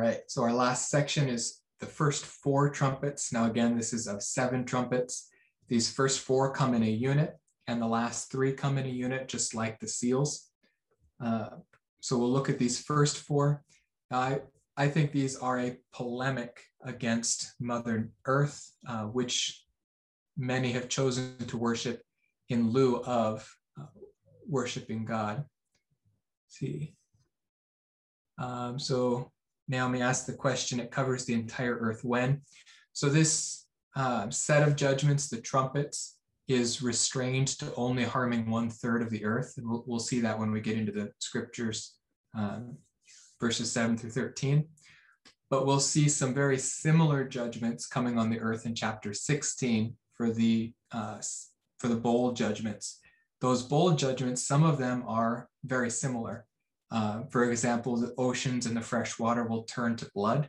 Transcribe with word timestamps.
Right, 0.00 0.20
so 0.28 0.42
our 0.42 0.54
last 0.54 0.88
section 0.88 1.28
is 1.28 1.60
the 1.78 1.84
first 1.84 2.24
four 2.24 2.70
trumpets. 2.70 3.34
Now, 3.34 3.44
again, 3.44 3.76
this 3.76 3.92
is 3.92 4.06
of 4.06 4.22
seven 4.22 4.64
trumpets. 4.64 5.28
These 5.68 5.92
first 5.92 6.20
four 6.20 6.54
come 6.54 6.72
in 6.72 6.82
a 6.82 6.90
unit, 6.90 7.36
and 7.66 7.82
the 7.82 7.86
last 7.86 8.32
three 8.32 8.54
come 8.54 8.78
in 8.78 8.86
a 8.86 8.88
unit, 8.88 9.28
just 9.28 9.54
like 9.54 9.78
the 9.78 9.86
seals. 9.86 10.48
Uh, 11.22 11.50
so 12.00 12.16
we'll 12.16 12.32
look 12.32 12.48
at 12.48 12.58
these 12.58 12.80
first 12.80 13.18
four. 13.18 13.62
I, 14.10 14.40
I 14.74 14.88
think 14.88 15.12
these 15.12 15.36
are 15.36 15.60
a 15.60 15.76
polemic 15.92 16.62
against 16.82 17.52
Mother 17.60 18.08
Earth, 18.24 18.72
uh, 18.88 19.02
which 19.02 19.66
many 20.34 20.72
have 20.72 20.88
chosen 20.88 21.36
to 21.48 21.58
worship 21.58 22.02
in 22.48 22.70
lieu 22.70 23.02
of 23.02 23.46
uh, 23.78 23.84
worshiping 24.48 25.04
God. 25.04 25.44
Let's 26.46 26.58
see. 26.58 26.94
Um, 28.38 28.78
so 28.78 29.30
Naomi 29.70 30.02
asked 30.02 30.26
the 30.26 30.32
question, 30.32 30.80
it 30.80 30.90
covers 30.90 31.24
the 31.24 31.34
entire 31.34 31.76
earth 31.76 32.04
when. 32.04 32.42
So 32.92 33.08
this 33.08 33.66
uh, 33.96 34.28
set 34.28 34.66
of 34.66 34.76
judgments, 34.76 35.28
the 35.28 35.40
trumpets, 35.40 36.16
is 36.48 36.82
restrained 36.82 37.46
to 37.46 37.72
only 37.76 38.02
harming 38.02 38.50
one 38.50 38.68
third 38.68 39.02
of 39.02 39.10
the 39.10 39.24
earth. 39.24 39.54
And 39.56 39.68
we'll, 39.68 39.84
we'll 39.86 40.00
see 40.00 40.20
that 40.20 40.38
when 40.38 40.50
we 40.50 40.60
get 40.60 40.76
into 40.76 40.90
the 40.90 41.12
scriptures, 41.20 41.94
um, 42.36 42.76
verses 43.40 43.70
7 43.70 43.96
through 43.96 44.10
13. 44.10 44.66
But 45.48 45.66
we'll 45.66 45.80
see 45.80 46.08
some 46.08 46.34
very 46.34 46.58
similar 46.58 47.24
judgments 47.24 47.86
coming 47.86 48.18
on 48.18 48.28
the 48.28 48.40
earth 48.40 48.66
in 48.66 48.74
chapter 48.74 49.14
16 49.14 49.94
for 50.14 50.30
the 50.30 50.72
uh, 50.92 51.18
for 51.78 51.88
the 51.88 51.96
bowl 51.96 52.32
judgments. 52.32 52.98
Those 53.40 53.62
bowl 53.62 53.92
judgments, 53.92 54.46
some 54.46 54.64
of 54.64 54.78
them 54.78 55.02
are 55.06 55.48
very 55.64 55.90
similar. 55.90 56.46
Uh, 56.90 57.22
for 57.30 57.50
example, 57.50 57.96
the 57.96 58.14
oceans 58.18 58.66
and 58.66 58.76
the 58.76 58.80
fresh 58.80 59.18
water 59.18 59.44
will 59.44 59.62
turn 59.64 59.96
to 59.96 60.10
blood, 60.14 60.48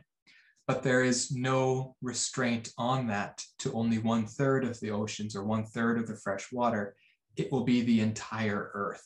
but 0.66 0.82
there 0.82 1.02
is 1.02 1.30
no 1.30 1.94
restraint 2.02 2.72
on 2.76 3.06
that 3.06 3.42
to 3.60 3.72
only 3.72 3.98
one 3.98 4.26
third 4.26 4.64
of 4.64 4.78
the 4.80 4.90
oceans 4.90 5.36
or 5.36 5.44
one 5.44 5.64
third 5.64 5.98
of 5.98 6.06
the 6.06 6.16
fresh 6.16 6.50
water. 6.52 6.94
It 7.36 7.50
will 7.52 7.64
be 7.64 7.82
the 7.82 8.00
entire 8.00 8.70
earth. 8.74 9.02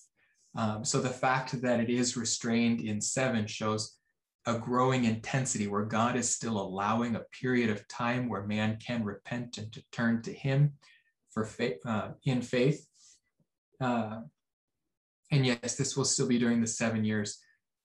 Um, 0.57 0.85
so 0.85 1.01
the 1.01 1.11
fact 1.11 1.61
that 1.61 1.81
it 1.81 1.91
is 1.91 2.17
restrained 2.17 2.81
in 2.81 3.01
seven 3.01 3.47
shows 3.47 3.99
a 4.47 4.59
growing 4.59 5.05
intensity 5.05 5.67
where 5.67 5.85
God 5.85 6.17
is 6.17 6.35
still 6.35 6.59
allowing 6.59 7.17
a 7.17 7.25
period 7.39 7.69
of 7.69 7.87
time 7.89 8.29
where 8.29 8.47
man 8.47 8.79
can 8.79 9.05
repent 9.05 9.59
and 9.59 9.73
to 9.73 9.83
turn 9.93 10.23
to 10.23 10.33
Him 10.33 10.73
for 11.31 11.45
faith 11.45 11.79
uh, 11.85 12.11
in 12.25 12.41
faith. 12.41 12.87
Uh, 13.81 14.21
and 15.31 15.45
yes, 15.45 15.77
this 15.77 15.97
will 15.97 16.05
still 16.05 16.29
be 16.29 16.39
during 16.39 16.61
the 16.61 16.67
seven 16.67 17.05
years. 17.05 17.39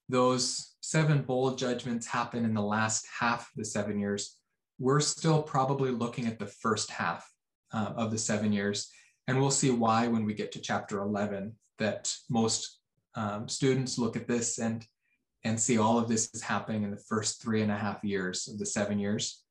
Those 0.09 0.75
seven 0.81 1.21
bowl 1.21 1.55
judgments 1.55 2.07
happen 2.07 2.45
in 2.45 2.53
the 2.53 2.61
last 2.61 3.05
half 3.19 3.41
of 3.41 3.55
the 3.55 3.65
seven 3.65 3.99
years. 3.99 4.37
We're 4.79 4.99
still 4.99 5.41
probably 5.41 5.91
looking 5.91 6.27
at 6.27 6.39
the 6.39 6.47
first 6.47 6.91
half 6.91 7.29
uh, 7.73 7.93
of 7.95 8.11
the 8.11 8.17
seven 8.17 8.51
years. 8.51 8.89
And 9.27 9.39
we'll 9.39 9.51
see 9.51 9.71
why 9.71 10.07
when 10.07 10.25
we 10.25 10.33
get 10.33 10.51
to 10.53 10.59
chapter 10.59 11.01
11 11.01 11.55
that 11.77 12.13
most 12.29 12.79
um, 13.15 13.47
students 13.47 13.97
look 13.97 14.15
at 14.15 14.27
this 14.27 14.59
and, 14.59 14.85
and 15.43 15.59
see 15.59 15.77
all 15.77 15.97
of 15.97 16.07
this 16.07 16.29
is 16.33 16.41
happening 16.41 16.83
in 16.83 16.91
the 16.91 16.97
first 17.07 17.41
three 17.41 17.61
and 17.61 17.71
a 17.71 17.77
half 17.77 18.03
years 18.03 18.47
of 18.47 18.59
the 18.59 18.65
seven 18.65 18.99
years. 18.99 19.43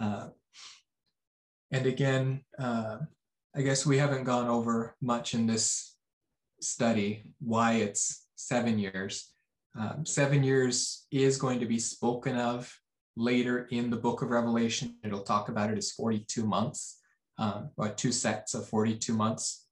Uh, 0.00 0.28
and 1.70 1.86
again, 1.86 2.42
uh, 2.58 2.98
I 3.56 3.62
guess 3.62 3.84
we 3.84 3.98
haven't 3.98 4.24
gone 4.24 4.48
over 4.48 4.94
much 5.00 5.34
in 5.34 5.46
this 5.46 5.96
study 6.60 7.24
why 7.40 7.74
it's 7.74 8.26
seven 8.34 8.78
years. 8.78 9.32
Um, 9.78 10.04
seven 10.04 10.42
years 10.42 11.06
is 11.10 11.36
going 11.36 11.60
to 11.60 11.66
be 11.66 11.78
spoken 11.78 12.36
of 12.36 12.72
later 13.16 13.66
in 13.70 13.90
the 13.90 13.96
book 13.96 14.22
of 14.22 14.30
Revelation. 14.30 14.96
It'll 15.04 15.20
talk 15.20 15.48
about 15.48 15.70
it 15.70 15.78
as 15.78 15.92
42 15.92 16.44
months, 16.44 17.00
um, 17.38 17.70
or 17.76 17.88
two 17.90 18.12
sets 18.12 18.54
of 18.54 18.68
42 18.68 19.12
months. 19.12 19.66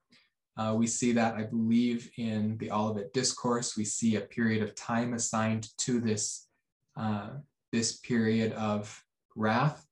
Uh, 0.56 0.74
we 0.76 0.86
see 0.86 1.12
that, 1.12 1.34
I 1.34 1.42
believe, 1.42 2.10
in 2.16 2.56
the 2.58 2.70
Olivet 2.70 3.12
Discourse. 3.12 3.76
We 3.76 3.84
see 3.84 4.16
a 4.16 4.22
period 4.22 4.62
of 4.62 4.74
time 4.74 5.12
assigned 5.12 5.68
to 5.78 6.00
this, 6.00 6.48
uh, 6.96 7.30
this 7.72 7.98
period 7.98 8.52
of 8.52 9.02
wrath. 9.34 9.86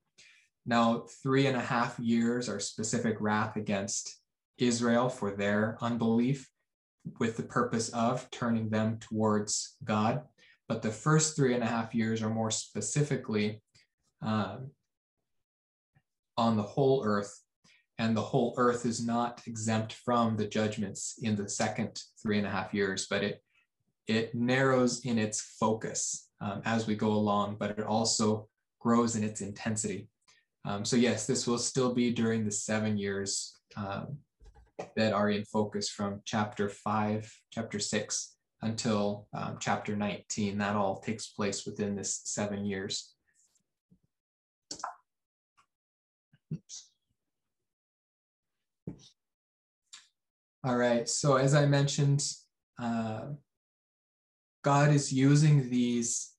Now, 0.64 1.04
three 1.22 1.46
and 1.46 1.56
a 1.56 1.60
half 1.60 1.98
years 1.98 2.48
are 2.48 2.58
specific 2.58 3.20
wrath 3.20 3.56
against 3.56 4.18
Israel 4.56 5.10
for 5.10 5.32
their 5.32 5.76
unbelief 5.82 6.48
with 7.18 7.36
the 7.36 7.42
purpose 7.42 7.88
of 7.90 8.30
turning 8.30 8.70
them 8.70 8.98
towards 8.98 9.76
God. 9.84 10.22
But 10.68 10.82
the 10.82 10.90
first 10.90 11.36
three 11.36 11.54
and 11.54 11.62
a 11.62 11.66
half 11.66 11.94
years 11.94 12.22
are 12.22 12.30
more 12.30 12.50
specifically 12.50 13.62
um, 14.22 14.70
on 16.36 16.56
the 16.56 16.62
whole 16.62 17.04
earth, 17.04 17.42
and 17.98 18.16
the 18.16 18.22
whole 18.22 18.54
earth 18.56 18.86
is 18.86 19.04
not 19.04 19.42
exempt 19.46 19.92
from 19.92 20.36
the 20.36 20.46
judgments 20.46 21.14
in 21.22 21.36
the 21.36 21.48
second 21.48 22.00
three 22.22 22.38
and 22.38 22.46
a 22.46 22.50
half 22.50 22.72
years, 22.74 23.06
but 23.08 23.22
it 23.22 23.40
it 24.06 24.34
narrows 24.34 25.04
in 25.06 25.18
its 25.18 25.40
focus 25.40 26.28
um, 26.40 26.60
as 26.66 26.86
we 26.86 26.94
go 26.94 27.12
along, 27.12 27.56
but 27.58 27.70
it 27.70 27.84
also 27.84 28.48
grows 28.78 29.16
in 29.16 29.24
its 29.24 29.40
intensity. 29.40 30.08
Um, 30.66 30.84
so 30.84 30.96
yes, 30.96 31.26
this 31.26 31.46
will 31.46 31.58
still 31.58 31.94
be 31.94 32.10
during 32.10 32.44
the 32.44 32.50
seven 32.50 32.98
years 32.98 33.58
um, 33.76 34.18
that 34.96 35.12
are 35.12 35.30
in 35.30 35.44
focus 35.44 35.88
from 35.88 36.20
chapter 36.24 36.68
5, 36.68 37.32
chapter 37.52 37.78
6 37.78 38.36
until 38.62 39.28
um, 39.34 39.58
chapter 39.60 39.94
19. 39.96 40.58
That 40.58 40.76
all 40.76 41.00
takes 41.00 41.28
place 41.28 41.64
within 41.66 41.94
this 41.94 42.20
seven 42.24 42.64
years. 42.64 43.14
Oops. 46.52 46.90
All 50.64 50.76
right, 50.76 51.06
so 51.06 51.36
as 51.36 51.54
I 51.54 51.66
mentioned, 51.66 52.24
uh, 52.80 53.26
God 54.62 54.94
is 54.94 55.12
using 55.12 55.68
these 55.68 56.32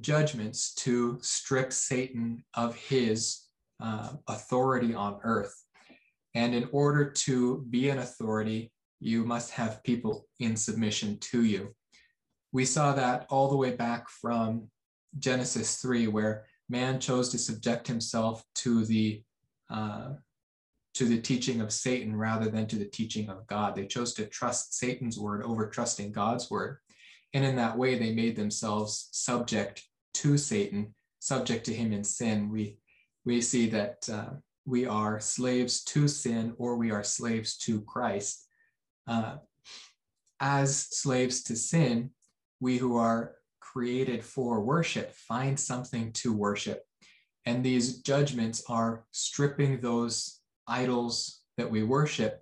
judgments 0.00 0.74
to 0.74 1.18
strip 1.22 1.72
Satan 1.72 2.44
of 2.54 2.74
his 2.74 3.46
uh, 3.80 4.14
authority 4.26 4.94
on 4.94 5.20
earth. 5.22 5.54
And 6.34 6.54
in 6.54 6.68
order 6.72 7.10
to 7.10 7.64
be 7.70 7.90
an 7.90 7.98
authority, 7.98 8.72
you 9.00 9.24
must 9.24 9.50
have 9.50 9.82
people 9.82 10.26
in 10.38 10.56
submission 10.56 11.18
to 11.18 11.44
you. 11.44 11.74
We 12.52 12.64
saw 12.64 12.92
that 12.94 13.26
all 13.30 13.48
the 13.48 13.56
way 13.56 13.72
back 13.72 14.08
from 14.08 14.68
Genesis 15.18 15.76
3, 15.76 16.06
where 16.08 16.46
man 16.68 17.00
chose 17.00 17.28
to 17.30 17.38
subject 17.38 17.86
himself 17.86 18.44
to 18.56 18.84
the 18.84 19.22
uh, 19.70 20.10
to 20.94 21.06
the 21.06 21.20
teaching 21.20 21.60
of 21.60 21.72
Satan 21.72 22.14
rather 22.14 22.50
than 22.50 22.66
to 22.66 22.76
the 22.76 22.84
teaching 22.84 23.30
of 23.30 23.46
God. 23.46 23.74
They 23.74 23.86
chose 23.86 24.12
to 24.14 24.26
trust 24.26 24.74
Satan's 24.74 25.18
word 25.18 25.42
over 25.42 25.66
trusting 25.66 26.12
God's 26.12 26.50
word. 26.50 26.78
And 27.32 27.44
in 27.44 27.56
that 27.56 27.78
way, 27.78 27.98
they 27.98 28.12
made 28.12 28.36
themselves 28.36 29.08
subject 29.12 29.82
to 30.14 30.36
Satan, 30.36 30.94
subject 31.18 31.64
to 31.66 31.74
him 31.74 31.94
in 31.94 32.04
sin. 32.04 32.50
We, 32.50 32.76
we 33.24 33.40
see 33.40 33.70
that 33.70 34.06
uh, 34.12 34.34
we 34.64 34.86
are 34.86 35.20
slaves 35.20 35.82
to 35.84 36.06
sin 36.06 36.54
or 36.58 36.76
we 36.76 36.90
are 36.90 37.04
slaves 37.04 37.56
to 37.58 37.80
Christ. 37.82 38.46
Uh, 39.06 39.36
as 40.40 40.76
slaves 40.76 41.42
to 41.44 41.56
sin, 41.56 42.10
we 42.60 42.78
who 42.78 42.96
are 42.96 43.36
created 43.60 44.24
for 44.24 44.60
worship 44.60 45.12
find 45.14 45.58
something 45.58 46.12
to 46.12 46.32
worship. 46.32 46.82
And 47.44 47.64
these 47.64 47.98
judgments 47.98 48.62
are 48.68 49.04
stripping 49.10 49.80
those 49.80 50.40
idols 50.68 51.40
that 51.56 51.70
we 51.70 51.82
worship 51.82 52.40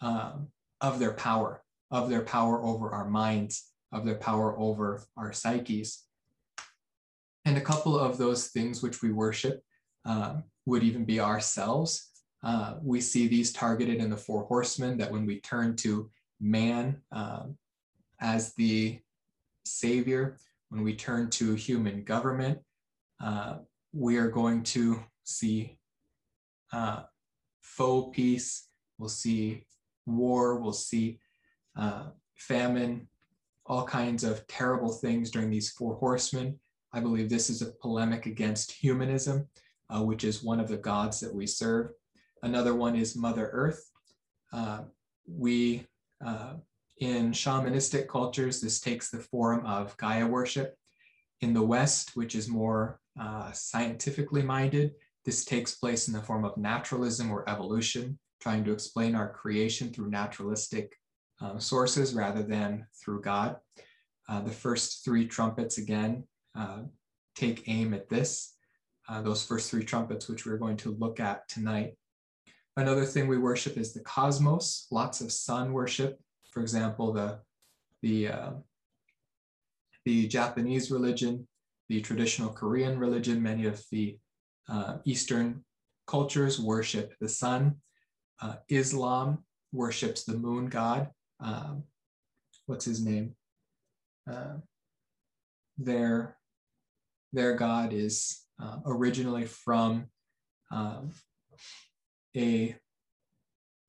um, 0.00 0.48
of 0.80 0.98
their 0.98 1.14
power, 1.14 1.62
of 1.90 2.08
their 2.08 2.22
power 2.22 2.62
over 2.64 2.90
our 2.90 3.08
minds, 3.08 3.70
of 3.92 4.04
their 4.04 4.16
power 4.16 4.58
over 4.58 5.02
our 5.16 5.32
psyches. 5.32 6.04
And 7.44 7.56
a 7.56 7.60
couple 7.60 7.98
of 7.98 8.18
those 8.18 8.48
things 8.48 8.82
which 8.82 9.02
we 9.02 9.12
worship 9.12 9.62
um, 10.04 10.44
would 10.66 10.82
even 10.82 11.04
be 11.04 11.20
ourselves. 11.20 12.10
Uh, 12.42 12.74
we 12.82 13.00
see 13.00 13.26
these 13.26 13.52
targeted 13.52 13.96
in 13.96 14.10
the 14.10 14.16
four 14.16 14.44
horsemen 14.44 14.98
that 14.98 15.10
when 15.10 15.24
we 15.24 15.40
turn 15.40 15.74
to 15.76 16.10
man 16.40 17.00
um, 17.12 17.56
as 18.20 18.52
the 18.54 18.98
savior, 19.64 20.38
when 20.68 20.82
we 20.82 20.94
turn 20.94 21.30
to 21.30 21.54
human 21.54 22.02
government, 22.04 22.58
uh, 23.22 23.58
we 23.92 24.16
are 24.18 24.30
going 24.30 24.62
to 24.62 25.00
see 25.24 25.78
uh, 26.72 27.02
faux 27.60 28.14
peace, 28.14 28.68
we'll 28.98 29.08
see 29.08 29.64
war, 30.04 30.60
we'll 30.60 30.72
see 30.72 31.18
uh, 31.76 32.06
famine, 32.36 33.08
all 33.64 33.84
kinds 33.84 34.24
of 34.24 34.46
terrible 34.46 34.92
things 34.92 35.30
during 35.30 35.50
these 35.50 35.70
four 35.70 35.96
horsemen. 35.96 36.58
I 36.92 37.00
believe 37.00 37.28
this 37.28 37.50
is 37.50 37.62
a 37.62 37.72
polemic 37.72 38.26
against 38.26 38.72
humanism 38.72 39.48
uh, 39.90 40.02
which 40.02 40.24
is 40.24 40.42
one 40.42 40.60
of 40.60 40.68
the 40.68 40.76
gods 40.76 41.20
that 41.20 41.34
we 41.34 41.46
serve. 41.46 41.90
Another 42.42 42.74
one 42.74 42.96
is 42.96 43.16
Mother 43.16 43.48
Earth. 43.52 43.82
Uh, 44.52 44.82
we, 45.28 45.86
uh, 46.24 46.54
in 46.98 47.32
shamanistic 47.32 48.08
cultures, 48.08 48.60
this 48.60 48.80
takes 48.80 49.10
the 49.10 49.18
form 49.18 49.64
of 49.66 49.96
Gaia 49.96 50.26
worship. 50.26 50.76
in 51.40 51.52
the 51.52 51.62
West, 51.62 52.12
which 52.16 52.34
is 52.34 52.48
more 52.48 53.00
uh, 53.20 53.52
scientifically 53.52 54.42
minded, 54.42 54.92
this 55.24 55.44
takes 55.44 55.74
place 55.74 56.08
in 56.08 56.14
the 56.14 56.22
form 56.22 56.44
of 56.44 56.56
naturalism 56.56 57.30
or 57.30 57.48
evolution, 57.48 58.18
trying 58.40 58.64
to 58.64 58.72
explain 58.72 59.14
our 59.14 59.28
creation 59.32 59.92
through 59.92 60.10
naturalistic 60.10 60.94
um, 61.40 61.60
sources 61.60 62.14
rather 62.14 62.42
than 62.42 62.86
through 63.02 63.20
God. 63.20 63.56
Uh, 64.28 64.40
the 64.40 64.50
first 64.50 65.04
three 65.04 65.26
trumpets, 65.26 65.78
again, 65.78 66.24
uh, 66.56 66.82
take 67.34 67.68
aim 67.68 67.92
at 67.92 68.08
this, 68.08 68.55
uh, 69.08 69.22
those 69.22 69.44
first 69.44 69.70
three 69.70 69.84
trumpets, 69.84 70.28
which 70.28 70.46
we're 70.46 70.58
going 70.58 70.76
to 70.78 70.96
look 70.98 71.20
at 71.20 71.48
tonight. 71.48 71.94
Another 72.76 73.04
thing 73.04 73.26
we 73.26 73.38
worship 73.38 73.76
is 73.76 73.92
the 73.92 74.00
cosmos, 74.00 74.86
lots 74.90 75.20
of 75.20 75.32
sun 75.32 75.72
worship. 75.72 76.20
For 76.50 76.60
example, 76.60 77.12
the, 77.12 77.38
the, 78.02 78.28
uh, 78.28 78.50
the 80.04 80.26
Japanese 80.28 80.90
religion, 80.90 81.46
the 81.88 82.00
traditional 82.00 82.50
Korean 82.50 82.98
religion, 82.98 83.42
many 83.42 83.66
of 83.66 83.82
the 83.90 84.18
uh, 84.68 84.98
Eastern 85.04 85.64
cultures 86.06 86.60
worship 86.60 87.14
the 87.20 87.28
sun. 87.28 87.76
Uh, 88.42 88.56
Islam 88.68 89.44
worships 89.72 90.24
the 90.24 90.36
moon 90.36 90.66
god. 90.66 91.10
Um, 91.40 91.84
what's 92.66 92.84
his 92.84 93.04
name? 93.04 93.34
Uh, 94.30 94.56
their, 95.78 96.36
their 97.32 97.54
god 97.54 97.92
is 97.92 98.45
uh, 98.60 98.78
originally 98.86 99.44
from 99.44 100.06
um, 100.70 101.10
a, 102.36 102.76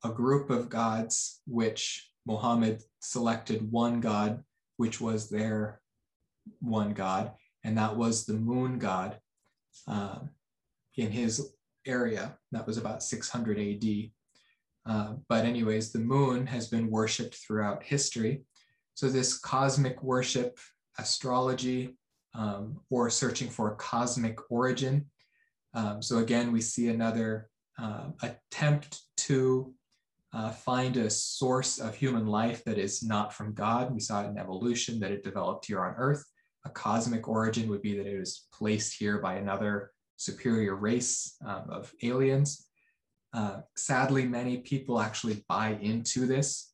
a 0.04 0.10
group 0.10 0.50
of 0.50 0.70
gods 0.70 1.42
which 1.48 2.10
Muhammad 2.26 2.84
selected 3.00 3.72
one 3.72 4.02
god, 4.02 4.44
which 4.78 5.00
was 5.00 5.30
their 5.30 5.82
one 6.60 6.94
god, 6.94 7.32
and 7.64 7.78
that 7.78 7.96
was 7.96 8.26
the 8.26 8.34
moon 8.34 8.80
god 8.80 9.20
um, 9.88 10.30
in 10.96 11.12
his 11.12 11.54
area. 11.86 12.38
That 12.52 12.68
was 12.68 12.78
about 12.78 13.04
600 13.04 13.60
AD. 13.60 14.12
Uh, 14.86 15.14
but 15.28 15.46
anyways, 15.46 15.92
the 15.92 16.00
moon 16.00 16.48
has 16.48 16.68
been 16.68 16.90
worshipped 16.90 17.36
throughout 17.36 17.84
history. 17.84 18.44
So 18.94 19.10
this 19.10 19.38
cosmic 19.38 20.02
worship, 20.02 20.58
astrology, 20.98 21.98
um, 22.38 22.80
or 22.90 23.10
searching 23.10 23.50
for 23.50 23.74
a 23.74 23.76
cosmic 23.76 24.40
origin. 24.50 25.06
Um, 25.74 26.02
so 26.02 26.20
again, 26.20 26.52
we 26.52 26.62
see 26.62 26.88
another 26.88 27.50
uh, 27.78 28.10
attempt 28.22 29.02
to 29.18 29.74
uh, 30.34 30.52
find 30.52 30.98
a 30.98 31.10
source 31.10 31.80
of 31.80 31.96
human 31.96 32.28
life 32.28 32.64
that 32.66 32.78
is 32.78 33.04
not 33.04 33.34
from 33.34 33.54
God. 33.54 33.94
We 33.94 34.00
saw 34.00 34.24
it 34.24 34.30
in 34.30 34.38
evolution 34.38 35.00
that 35.00 35.12
it 35.12 35.24
developed 35.24 35.66
here 35.66 35.84
on 35.84 35.96
Earth. 35.98 36.24
A 36.66 36.70
cosmic 36.70 37.28
origin 37.28 37.70
would 37.70 37.82
be 37.82 37.98
that 37.98 38.08
it 38.08 38.20
was 38.20 38.48
placed 38.54 38.98
here 38.98 39.20
by 39.20 39.36
another 39.36 39.92
superior 40.18 40.76
race 40.76 41.36
um, 41.46 41.66
of 41.70 41.92
aliens. 42.04 42.68
Uh, 43.34 43.62
sadly, 43.76 44.26
many 44.26 44.58
people 44.58 45.00
actually 45.00 45.44
buy 45.48 45.78
into 45.82 46.26
this. 46.26 46.74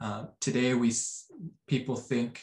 Uh, 0.00 0.26
today, 0.40 0.74
we 0.74 0.92
people 1.66 1.96
think 1.96 2.42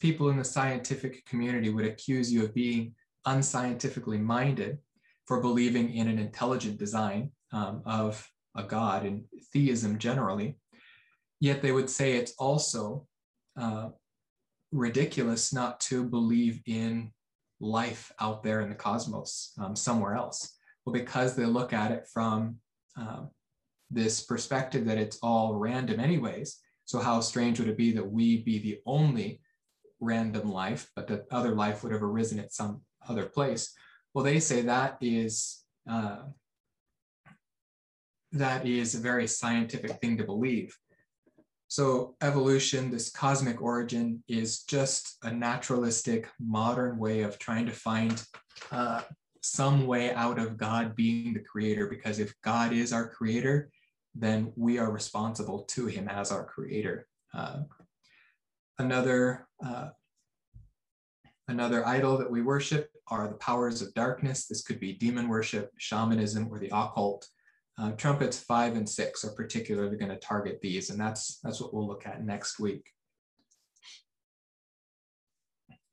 people 0.00 0.30
in 0.30 0.36
the 0.36 0.44
scientific 0.44 1.24
community 1.26 1.70
would 1.70 1.84
accuse 1.84 2.32
you 2.32 2.44
of 2.44 2.54
being 2.54 2.94
unscientifically 3.26 4.18
minded 4.18 4.78
for 5.26 5.40
believing 5.40 5.94
in 5.94 6.08
an 6.08 6.18
intelligent 6.18 6.78
design 6.78 7.30
um, 7.52 7.82
of 7.86 8.26
a 8.56 8.62
god 8.62 9.04
and 9.04 9.24
theism 9.52 9.98
generally. 9.98 10.56
Yet 11.40 11.62
they 11.62 11.72
would 11.72 11.90
say 11.90 12.12
it's 12.12 12.34
also 12.38 13.06
uh, 13.58 13.90
ridiculous 14.70 15.52
not 15.52 15.80
to 15.80 16.04
believe 16.04 16.60
in 16.66 17.12
life 17.60 18.12
out 18.20 18.42
there 18.42 18.60
in 18.60 18.68
the 18.68 18.74
cosmos 18.74 19.52
um, 19.60 19.76
somewhere 19.76 20.14
else. 20.14 20.56
Well, 20.84 20.92
because 20.92 21.36
they 21.36 21.46
look 21.46 21.72
at 21.72 21.92
it 21.92 22.06
from 22.12 22.56
um, 22.96 23.30
this 23.90 24.22
perspective 24.22 24.84
that 24.86 24.98
it's 24.98 25.18
all 25.22 25.54
random, 25.54 26.00
anyways. 26.00 26.58
So, 26.84 26.98
how 26.98 27.20
strange 27.20 27.60
would 27.60 27.68
it 27.68 27.76
be 27.76 27.92
that 27.92 28.10
we 28.10 28.42
be 28.42 28.58
the 28.58 28.80
only 28.86 29.40
random 30.02 30.50
life, 30.50 30.90
but 30.94 31.06
that 31.06 31.26
other 31.30 31.54
life 31.54 31.82
would 31.82 31.92
have 31.92 32.02
arisen 32.02 32.38
at 32.38 32.52
some 32.52 32.82
other 33.08 33.24
place. 33.24 33.72
Well, 34.12 34.24
they 34.24 34.40
say 34.40 34.62
that 34.62 34.98
is 35.00 35.64
uh, 35.88 36.24
that 38.32 38.66
is 38.66 38.94
a 38.94 38.98
very 38.98 39.26
scientific 39.26 40.00
thing 40.00 40.16
to 40.16 40.24
believe. 40.24 40.76
So 41.68 42.16
evolution, 42.20 42.90
this 42.90 43.10
cosmic 43.10 43.62
origin, 43.62 44.22
is 44.28 44.62
just 44.64 45.16
a 45.22 45.32
naturalistic, 45.32 46.28
modern 46.38 46.98
way 46.98 47.22
of 47.22 47.38
trying 47.38 47.66
to 47.66 47.72
find 47.72 48.22
uh, 48.70 49.02
some 49.42 49.86
way 49.86 50.12
out 50.12 50.38
of 50.38 50.58
God 50.58 50.94
being 50.94 51.32
the 51.32 51.40
creator. 51.40 51.86
Because 51.86 52.18
if 52.18 52.34
God 52.42 52.72
is 52.72 52.92
our 52.92 53.08
creator, 53.08 53.70
then 54.14 54.52
we 54.56 54.78
are 54.78 54.90
responsible 54.90 55.60
to 55.64 55.86
Him 55.86 56.08
as 56.08 56.30
our 56.30 56.44
creator. 56.44 57.06
Uh, 57.32 57.60
another 58.82 59.46
uh, 59.64 59.88
another 61.48 61.86
idol 61.86 62.18
that 62.18 62.30
we 62.30 62.42
worship 62.42 62.90
are 63.08 63.28
the 63.28 63.34
powers 63.34 63.82
of 63.82 63.94
darkness. 63.94 64.46
This 64.46 64.62
could 64.62 64.80
be 64.80 64.92
demon 64.92 65.28
worship, 65.28 65.70
shamanism, 65.78 66.48
or 66.50 66.58
the 66.58 66.70
occult. 66.72 67.26
Uh, 67.78 67.92
trumpets 67.92 68.38
five 68.38 68.76
and 68.76 68.88
six 68.88 69.24
are 69.24 69.32
particularly 69.32 69.96
going 69.96 70.10
to 70.10 70.18
target 70.18 70.60
these, 70.60 70.90
and 70.90 71.00
that's 71.00 71.38
that's 71.42 71.60
what 71.60 71.72
we'll 71.72 71.86
look 71.86 72.06
at 72.06 72.24
next 72.24 72.58
week. 72.58 72.84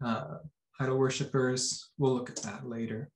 Uh, 0.03 0.37
idol 0.79 0.97
worshippers, 0.97 1.91
we'll 1.97 2.13
look 2.13 2.29
at 2.29 2.41
that 2.43 2.67
later. 2.67 3.09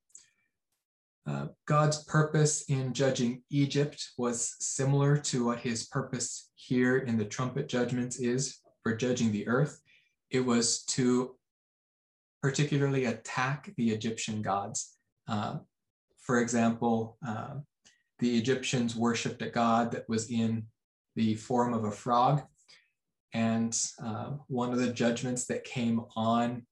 Uh, 1.26 1.48
God's 1.66 2.04
purpose 2.04 2.66
in 2.68 2.94
judging 2.94 3.44
Egypt 3.50 4.10
was 4.18 4.56
similar 4.60 5.16
to 5.18 5.46
what 5.46 5.60
his 5.60 5.86
purpose 5.86 6.52
here 6.56 6.98
in 6.98 7.18
the 7.18 7.24
trumpet 7.24 7.70
judgments 7.70 8.20
is 8.20 8.60
for 8.84 8.96
judging 8.96 9.32
the 9.32 9.48
earth. 9.48 9.82
It 10.30 10.42
was 10.42 10.84
to 10.86 11.36
particularly 12.42 13.06
attack 13.06 13.72
the 13.78 13.90
Egyptian 13.92 14.42
gods. 14.42 14.98
Uh, 15.28 15.60
for 16.18 16.40
example, 16.40 17.18
uh, 17.26 17.56
the 18.20 18.38
Egyptians 18.38 18.96
worshipped 18.96 19.42
a 19.42 19.50
god 19.50 19.92
that 19.92 20.08
was 20.08 20.30
in 20.30 20.66
the 21.16 21.36
form 21.36 21.74
of 21.74 21.86
a 21.86 21.92
frog. 21.92 22.44
And 23.34 23.78
uh, 24.04 24.32
one 24.48 24.72
of 24.72 24.80
the 24.80 24.94
judgments 24.94 25.46
that 25.46 25.64
came 25.64 26.02
on 26.16 26.66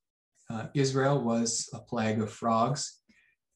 uh, 0.50 0.68
Israel 0.74 1.24
was 1.24 1.70
a 1.74 1.80
plague 1.80 2.22
of 2.22 2.32
frogs. 2.32 3.00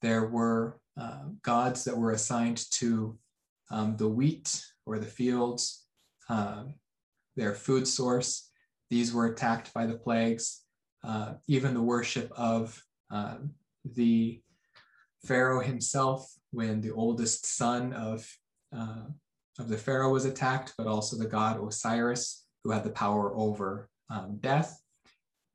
There 0.02 0.28
were 0.28 0.80
uh, 1.00 1.26
gods 1.42 1.84
that 1.84 1.98
were 1.98 2.12
assigned 2.12 2.64
to 2.72 3.18
um, 3.70 3.98
the 3.98 4.08
wheat 4.08 4.64
or 4.86 5.00
the 5.00 5.06
fields, 5.06 5.86
um, 6.30 6.76
their 7.36 7.54
food 7.54 7.88
source. 7.88 8.50
These 8.90 9.14
were 9.14 9.28
attacked 9.28 9.74
by 9.74 9.86
the 9.86 9.98
plagues. 9.98 10.62
Uh, 11.04 11.34
even 11.48 11.74
the 11.74 11.82
worship 11.82 12.32
of 12.36 12.82
uh, 13.12 13.38
the 13.84 14.42
Pharaoh 15.24 15.62
himself 15.62 16.32
when 16.52 16.82
the 16.82 16.92
oldest 16.92 17.46
son 17.46 17.94
of, 17.94 18.28
uh, 18.76 19.04
of 19.60 19.68
the 19.68 19.78
Pharaoh 19.78 20.12
was 20.12 20.26
attacked, 20.26 20.74
but 20.78 20.88
also 20.88 21.18
the 21.18 21.28
god 21.28 21.60
Osiris, 21.62 22.46
who 22.64 22.72
had 22.72 22.84
the 22.84 22.90
power 22.90 23.36
over 23.36 23.90
um, 24.10 24.38
death. 24.40 24.82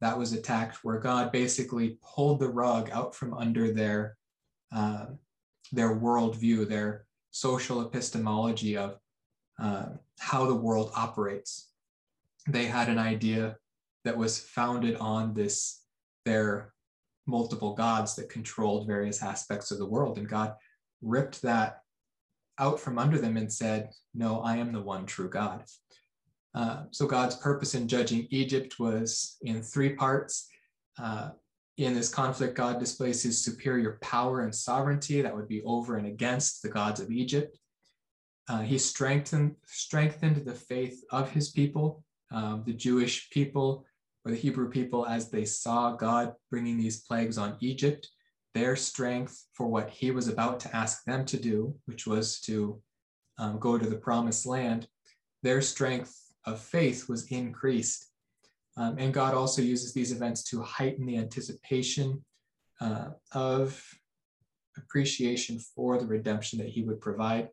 That 0.01 0.19
was 0.19 0.33
attacked, 0.33 0.79
where 0.83 0.99
God 0.99 1.33
basically 1.33 1.99
pulled 2.03 2.41
the 2.41 2.49
rug 2.49 2.91
out 2.91 3.15
from 3.15 3.35
under 3.35 3.73
their, 3.73 4.17
uh, 4.73 5.07
their 5.73 5.97
worldview, 5.97 6.69
their 6.69 7.07
social 7.33 7.83
epistemology 7.83 8.77
of 8.77 8.99
uh, 9.61 9.87
how 10.19 10.47
the 10.47 10.55
world 10.55 10.91
operates. 10.97 11.70
They 12.49 12.67
had 12.67 12.89
an 12.89 12.99
idea 12.99 13.57
that 14.05 14.17
was 14.17 14.41
founded 14.41 14.97
on 14.97 15.35
this 15.35 15.83
their 16.25 16.73
multiple 17.27 17.75
gods 17.75 18.17
that 18.17 18.29
controlled 18.29 18.87
various 18.87 19.23
aspects 19.23 19.71
of 19.71 19.79
the 19.79 19.87
world. 19.87 20.19
And 20.19 20.29
god 20.29 20.55
ripped 21.03 21.43
that 21.43 21.81
out 22.59 22.79
from 22.79 22.99
under 22.99 23.19
them 23.19 23.37
and 23.37 23.51
said 23.51 23.91
no 24.15 24.41
i 24.41 24.57
am 24.57 24.73
the 24.73 24.83
one 24.83 25.07
true 25.07 25.29
god. 25.29 25.65
Uh, 26.55 26.85
so 26.91 27.07
god's 27.07 27.37
purpose 27.37 27.75
in 27.75 27.89
judging 27.89 28.27
egypt 28.31 28.79
was 28.79 29.37
in 29.43 29.63
three 29.63 29.95
parts. 29.95 30.49
Uh, 30.99 31.31
in 31.79 31.95
this 31.95 32.13
conflict 32.13 32.57
god 32.57 32.79
displays 32.79 33.23
his 33.23 33.43
superior 33.43 33.99
power 34.03 34.41
and 34.41 34.55
sovereignty 34.55 35.23
that 35.23 35.35
would 35.35 35.49
be 35.49 35.63
over 35.63 35.97
and 35.97 36.07
against 36.07 36.63
the 36.63 36.69
gods 36.69 37.01
of 37.01 37.11
egypt. 37.11 37.59
Uh, 38.49 38.61
he 38.61 38.77
strengthened 38.77 39.55
strengthened 39.65 40.45
the 40.45 40.55
faith 40.55 41.05
of 41.11 41.31
his 41.31 41.51
people 41.51 42.03
um, 42.33 42.63
the 42.67 42.73
jewish 42.73 43.29
people 43.31 43.85
or 44.25 44.33
the 44.33 44.37
Hebrew 44.37 44.69
people 44.69 45.07
as 45.07 45.31
they 45.31 45.45
saw 45.45 45.93
God 45.93 46.35
bringing 46.51 46.79
these 46.79 47.03
plagues 47.03 47.39
on 47.39 47.57
Egypt, 47.61 48.09
their 48.55 48.77
strength 48.77 49.47
for 49.55 49.67
what 49.67 49.89
he 49.91 50.11
was 50.11 50.29
about 50.29 50.61
to 50.61 50.77
ask 50.77 51.05
them 51.05 51.25
to 51.27 51.39
do, 51.39 51.75
which 51.87 52.07
was 52.07 52.41
to 52.41 52.81
um, 53.39 53.59
go 53.59 53.79
to 53.79 53.89
the 53.89 53.97
promised 53.97 54.45
land, 54.45 54.87
their 55.43 55.63
strength 55.63 56.15
of 56.45 56.61
faith 56.61 57.09
was 57.09 57.31
increased. 57.31 58.07
Um, 58.77 58.97
and 58.99 59.15
God 59.15 59.35
also 59.35 59.63
uses 59.63 59.95
these 59.95 60.13
events 60.13 60.43
to 60.45 60.63
heighten 60.63 61.07
the 61.07 61.17
anticipation 61.17 62.23
uh, 62.81 63.11
of 63.33 63.83
appreciation 64.77 65.59
for 65.59 65.99
the 65.99 66.07
redemption 66.07 66.59
that 66.59 66.69
he 66.69 66.83
would 66.83 67.01
provide. 67.01 67.49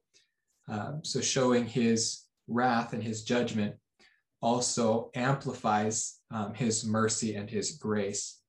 Um, 0.67 1.01
so 1.03 1.21
showing 1.21 1.65
his 1.65 2.23
wrath 2.47 2.93
and 2.93 3.01
his 3.01 3.23
judgment 3.23 3.75
also 4.41 5.09
amplifies 5.15 6.19
um, 6.31 6.53
his 6.53 6.85
mercy 6.85 7.35
and 7.35 7.49
his 7.49 7.71
grace. 7.71 8.41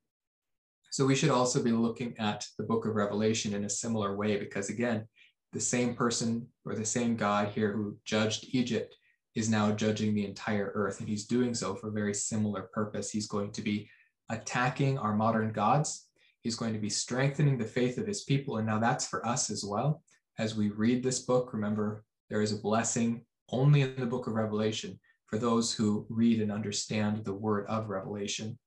So 0.91 1.07
we 1.07 1.15
should 1.15 1.31
also 1.31 1.63
be 1.63 1.73
looking 1.73 2.15
at 2.19 2.47
the 2.59 2.65
book 2.65 2.87
of 2.87 2.95
Revelation 2.95 3.55
in 3.55 3.65
a 3.65 3.71
similar 3.71 4.17
way, 4.17 4.37
because 4.39 4.71
again, 4.71 5.07
the 5.53 5.61
same 5.61 5.95
person 5.95 6.47
or 6.65 6.75
the 6.75 6.85
same 6.85 7.17
God 7.17 7.49
here 7.49 7.73
who 7.73 7.97
judged 8.05 8.47
Egypt 8.53 8.95
is 9.35 9.49
now 9.49 9.71
judging 9.73 10.15
the 10.15 10.25
entire 10.25 10.73
earth. 10.75 11.01
And 11.01 11.09
he's 11.09 11.27
doing 11.27 11.55
so 11.55 11.75
for 11.75 11.89
a 11.89 11.93
very 11.93 12.15
similar 12.15 12.63
purpose. 12.73 13.11
He's 13.11 13.29
going 13.29 13.53
to 13.53 13.63
be 13.63 13.89
attacking 14.31 14.99
our 14.99 15.15
modern 15.15 15.53
gods. 15.53 16.09
He's 16.43 16.57
going 16.57 16.73
to 16.73 16.79
be 16.79 16.91
strengthening 16.91 17.57
the 17.57 17.65
faith 17.65 17.99
of 17.99 18.07
his 18.07 18.25
people. 18.25 18.59
And 18.59 18.67
now 18.67 18.79
that's 18.79 19.07
for 19.07 19.27
us 19.27 19.51
as 19.51 19.65
well. 19.65 20.03
As 20.39 20.55
we 20.55 20.71
read 20.71 21.03
this 21.03 21.21
book, 21.21 21.53
remember, 21.53 22.05
there 22.31 22.43
is 22.43 22.53
a 22.53 22.61
blessing 22.61 23.25
only 23.51 23.83
in 23.83 23.97
the 23.97 24.07
book 24.07 24.27
of 24.27 24.35
Revelation 24.35 24.99
for 25.29 25.39
those 25.39 25.73
who 25.73 26.07
read 26.09 26.41
and 26.41 26.51
understand 26.51 27.25
the 27.25 27.35
word 27.35 27.67
of 27.69 27.89
Revelation. 27.89 28.59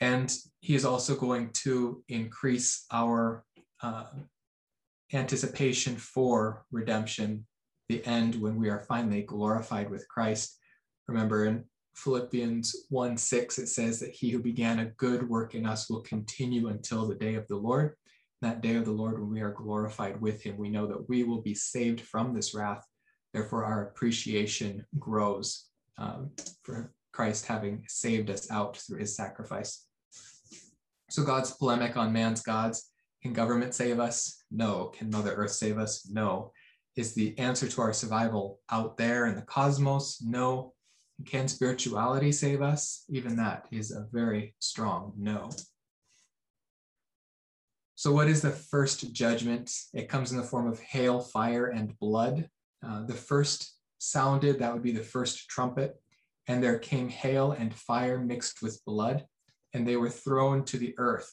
And 0.00 0.34
he 0.60 0.74
is 0.74 0.84
also 0.84 1.14
going 1.14 1.50
to 1.64 2.02
increase 2.08 2.86
our 2.92 3.44
uh, 3.82 4.06
anticipation 5.12 5.96
for 5.96 6.64
redemption, 6.70 7.46
the 7.88 8.04
end 8.06 8.34
when 8.36 8.56
we 8.56 8.68
are 8.68 8.80
finally 8.80 9.22
glorified 9.22 9.90
with 9.90 10.08
Christ. 10.08 10.58
Remember 11.08 11.46
in 11.46 11.64
Philippians 11.94 12.86
1 12.88 13.16
6, 13.16 13.58
it 13.58 13.66
says 13.66 13.98
that 14.00 14.10
he 14.10 14.30
who 14.30 14.38
began 14.38 14.78
a 14.78 14.90
good 14.96 15.28
work 15.28 15.54
in 15.54 15.66
us 15.66 15.90
will 15.90 16.02
continue 16.02 16.68
until 16.68 17.06
the 17.06 17.14
day 17.14 17.34
of 17.34 17.46
the 17.48 17.56
Lord. 17.56 17.94
That 18.42 18.62
day 18.62 18.76
of 18.76 18.86
the 18.86 18.92
Lord, 18.92 19.20
when 19.20 19.30
we 19.30 19.42
are 19.42 19.52
glorified 19.52 20.18
with 20.20 20.42
him, 20.42 20.56
we 20.56 20.70
know 20.70 20.86
that 20.86 21.08
we 21.08 21.24
will 21.24 21.42
be 21.42 21.54
saved 21.54 22.00
from 22.00 22.32
this 22.32 22.54
wrath. 22.54 22.86
Therefore, 23.32 23.64
our 23.64 23.88
appreciation 23.88 24.84
grows 24.98 25.66
um, 25.98 26.30
for 26.62 26.92
Christ 27.12 27.46
having 27.46 27.84
saved 27.88 28.30
us 28.30 28.50
out 28.50 28.76
through 28.76 28.98
his 28.98 29.14
sacrifice. 29.14 29.86
So, 31.10 31.24
God's 31.24 31.52
polemic 31.52 31.96
on 31.96 32.12
man's 32.12 32.42
gods 32.42 32.90
can 33.22 33.32
government 33.32 33.74
save 33.74 34.00
us? 34.00 34.42
No. 34.50 34.86
Can 34.86 35.10
Mother 35.10 35.34
Earth 35.34 35.52
save 35.52 35.78
us? 35.78 36.08
No. 36.10 36.52
Is 36.96 37.14
the 37.14 37.38
answer 37.38 37.68
to 37.68 37.80
our 37.82 37.92
survival 37.92 38.60
out 38.70 38.96
there 38.96 39.26
in 39.26 39.36
the 39.36 39.42
cosmos? 39.42 40.22
No. 40.22 40.72
Can 41.26 41.48
spirituality 41.48 42.32
save 42.32 42.62
us? 42.62 43.04
Even 43.10 43.36
that 43.36 43.66
is 43.70 43.90
a 43.90 44.06
very 44.10 44.54
strong 44.58 45.12
no. 45.18 45.50
So, 47.94 48.12
what 48.12 48.28
is 48.28 48.40
the 48.40 48.50
first 48.50 49.12
judgment? 49.12 49.70
It 49.92 50.08
comes 50.08 50.32
in 50.32 50.38
the 50.38 50.42
form 50.42 50.66
of 50.66 50.80
hail, 50.80 51.20
fire, 51.20 51.66
and 51.66 51.98
blood. 51.98 52.48
Uh, 52.86 53.04
the 53.04 53.14
first 53.14 53.76
sounded, 53.98 54.58
that 54.58 54.72
would 54.72 54.82
be 54.82 54.92
the 54.92 55.02
first 55.02 55.48
trumpet, 55.48 56.00
and 56.48 56.62
there 56.62 56.78
came 56.78 57.08
hail 57.08 57.52
and 57.52 57.74
fire 57.74 58.18
mixed 58.18 58.62
with 58.62 58.84
blood, 58.84 59.26
and 59.74 59.86
they 59.86 59.96
were 59.96 60.10
thrown 60.10 60.64
to 60.64 60.78
the 60.78 60.94
earth 60.98 61.30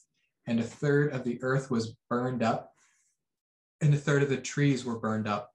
and 0.47 0.61
a 0.61 0.63
third 0.63 1.11
of 1.11 1.23
the 1.25 1.37
earth 1.43 1.69
was 1.69 1.95
burned 2.09 2.41
up, 2.41 2.71
and 3.81 3.93
a 3.93 3.97
third 3.97 4.23
of 4.23 4.29
the 4.29 4.37
trees 4.37 4.85
were 4.85 4.97
burned 4.97 5.27
up, 5.27 5.51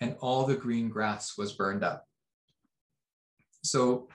and 0.00 0.16
all 0.20 0.46
the 0.46 0.56
green 0.56 0.88
grass 0.88 1.36
was 1.36 1.52
burned 1.52 1.82
up. 1.82 2.04
So 3.64 4.08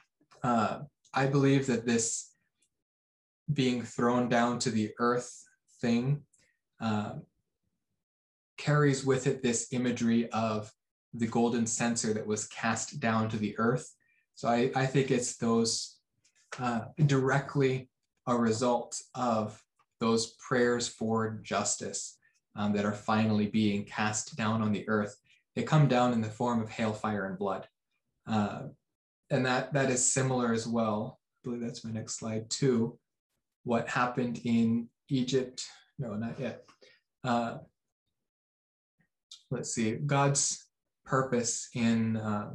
uh, 0.44 0.80
I 1.14 1.28
believe 1.28 1.68
that 1.68 1.86
this 1.86 2.32
being 3.52 3.84
thrown 3.84 4.30
down 4.30 4.60
to 4.60 4.72
the 4.72 4.92
earth 4.98 5.44
thing 5.82 6.24
uh, 6.80 7.16
carries 8.58 9.06
with 9.06 9.28
it 9.28 9.44
this 9.44 9.68
imagery 9.74 10.30
of 10.32 10.72
the 11.14 11.28
golden 11.28 11.66
censer 11.66 12.14
that 12.14 12.26
was 12.26 12.48
cast 12.48 13.00
down 13.00 13.30
to 13.30 13.38
the 13.38 13.56
earth. 13.58 13.94
So 14.36 14.48
I, 14.48 14.72
I 14.76 14.86
think 14.86 15.12
it's 15.12 15.38
those 15.38 15.98
uh, 16.60 16.86
directly 17.06 17.90
a 18.28 18.36
result 18.36 19.00
of 19.16 19.62
those 20.00 20.36
prayers 20.48 20.88
for 20.88 21.40
justice 21.44 22.18
um, 22.56 22.74
that 22.74 22.86
are 22.86 22.94
finally 22.94 23.48
being 23.48 23.86
cast 23.86 24.36
down 24.36 24.62
on 24.62 24.72
the 24.72 24.88
earth. 24.88 25.16
They 25.56 25.64
come 25.64 25.88
down 25.88 26.14
in 26.14 26.22
the 26.22 26.30
form 26.30 26.62
of 26.62 26.70
hail, 26.70 26.94
fire, 26.94 27.26
and 27.26 27.38
blood. 27.38 27.68
Uh, 28.28 28.64
and 29.30 29.46
that, 29.46 29.74
that 29.74 29.90
is 29.90 30.14
similar 30.14 30.54
as 30.54 30.68
well. 30.68 31.20
I 31.22 31.50
believe 31.50 31.62
that's 31.62 31.86
my 31.86 31.92
next 31.92 32.16
slide 32.16 32.50
too. 32.50 32.98
What 33.64 33.88
happened 33.88 34.42
in 34.44 34.90
Egypt? 35.10 35.66
No, 36.00 36.14
not 36.16 36.40
yet. 36.40 36.68
Uh, 37.24 37.58
let's 39.52 39.74
see. 39.74 39.94
God's 39.94 40.66
purpose 41.06 41.70
in 41.74 42.18
uh, 42.18 42.52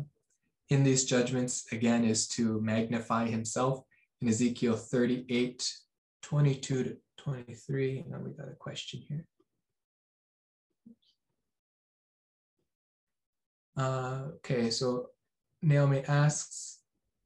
in 0.71 0.85
these 0.85 1.05
judgments 1.05 1.65
again 1.73 2.05
is 2.05 2.29
to 2.29 2.61
magnify 2.61 3.27
Himself. 3.27 3.83
In 4.21 4.29
Ezekiel 4.29 4.77
38, 4.77 5.73
22 6.23 6.85
to 6.85 6.97
23, 7.19 8.01
and 8.01 8.13
then 8.13 8.25
we 8.25 8.31
got 8.31 8.49
a 8.49 8.57
question 8.57 9.01
here. 9.09 9.25
Uh, 13.77 14.23
okay, 14.37 14.71
so 14.71 15.11
Naomi 15.63 16.03
asks, 16.09 16.81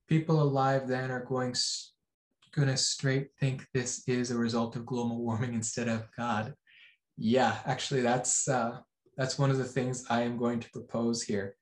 people 0.06 0.42
alive 0.42 0.86
then 0.86 1.10
are 1.10 1.24
going 1.24 1.54
gonna 2.54 2.76
straight 2.76 3.28
think 3.40 3.66
this 3.72 4.06
is 4.06 4.30
a 4.30 4.36
result 4.36 4.76
of 4.76 4.84
global 4.84 5.24
warming 5.24 5.54
instead 5.54 5.88
of 5.88 6.06
God. 6.16 6.54
Yeah, 7.16 7.56
actually, 7.64 8.02
that's 8.02 8.46
uh, 8.48 8.80
that's 9.16 9.38
one 9.38 9.50
of 9.50 9.58
the 9.58 9.64
things 9.64 10.04
I 10.08 10.22
am 10.22 10.36
going 10.36 10.60
to 10.60 10.70
propose 10.70 11.22
here, 11.22 11.56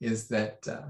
is 0.00 0.28
that 0.28 0.58
uh, 0.68 0.88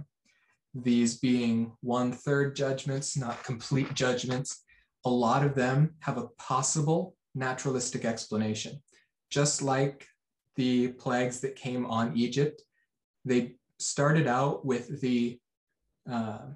these 0.75 1.18
being 1.18 1.73
one 1.80 2.12
third 2.12 2.56
judgments, 2.56 3.16
not 3.16 3.44
complete 3.44 3.94
judgments, 3.94 4.64
a 5.04 5.11
lot 5.11 5.44
of 5.44 5.54
them 5.54 5.94
have 6.00 6.18
a 6.18 6.28
possible 6.38 7.14
naturalistic 7.35 8.04
explanation. 8.04 8.82
Just 9.30 9.62
like 9.62 10.06
the 10.56 10.88
plagues 10.88 11.40
that 11.40 11.56
came 11.56 11.87
on 11.87 12.16
Egypt, 12.16 12.62
they 13.25 13.56
started 13.78 14.26
out 14.26 14.64
with 14.64 15.00
the 15.00 15.38
uh, 16.11 16.46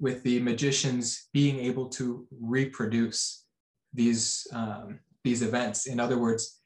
with 0.00 0.22
the 0.22 0.38
magicians 0.40 1.28
being 1.32 1.58
able 1.58 1.88
to 1.88 2.26
reproduce 2.40 3.44
these 3.92 4.46
um, 4.52 5.00
these 5.24 5.42
events. 5.42 5.86
In 5.86 5.98
other 5.98 6.18
words, 6.18 6.60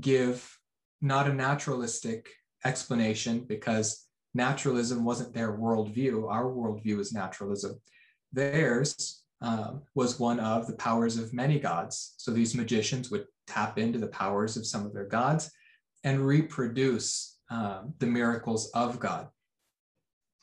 give 0.00 0.57
not 1.00 1.28
a 1.28 1.32
naturalistic 1.32 2.28
explanation 2.64 3.44
because 3.48 4.06
naturalism 4.34 5.04
wasn't 5.04 5.32
their 5.32 5.56
worldview. 5.56 6.30
Our 6.30 6.44
worldview 6.44 6.98
is 7.00 7.12
naturalism. 7.12 7.80
Theirs 8.32 9.22
um, 9.40 9.82
was 9.94 10.18
one 10.18 10.40
of 10.40 10.66
the 10.66 10.74
powers 10.74 11.16
of 11.16 11.32
many 11.32 11.58
gods. 11.58 12.14
So 12.16 12.30
these 12.30 12.54
magicians 12.54 13.10
would 13.10 13.26
tap 13.46 13.78
into 13.78 13.98
the 13.98 14.08
powers 14.08 14.56
of 14.56 14.66
some 14.66 14.84
of 14.84 14.92
their 14.92 15.06
gods 15.06 15.50
and 16.04 16.26
reproduce 16.26 17.38
um, 17.50 17.94
the 17.98 18.06
miracles 18.06 18.70
of 18.74 19.00
God. 19.00 19.28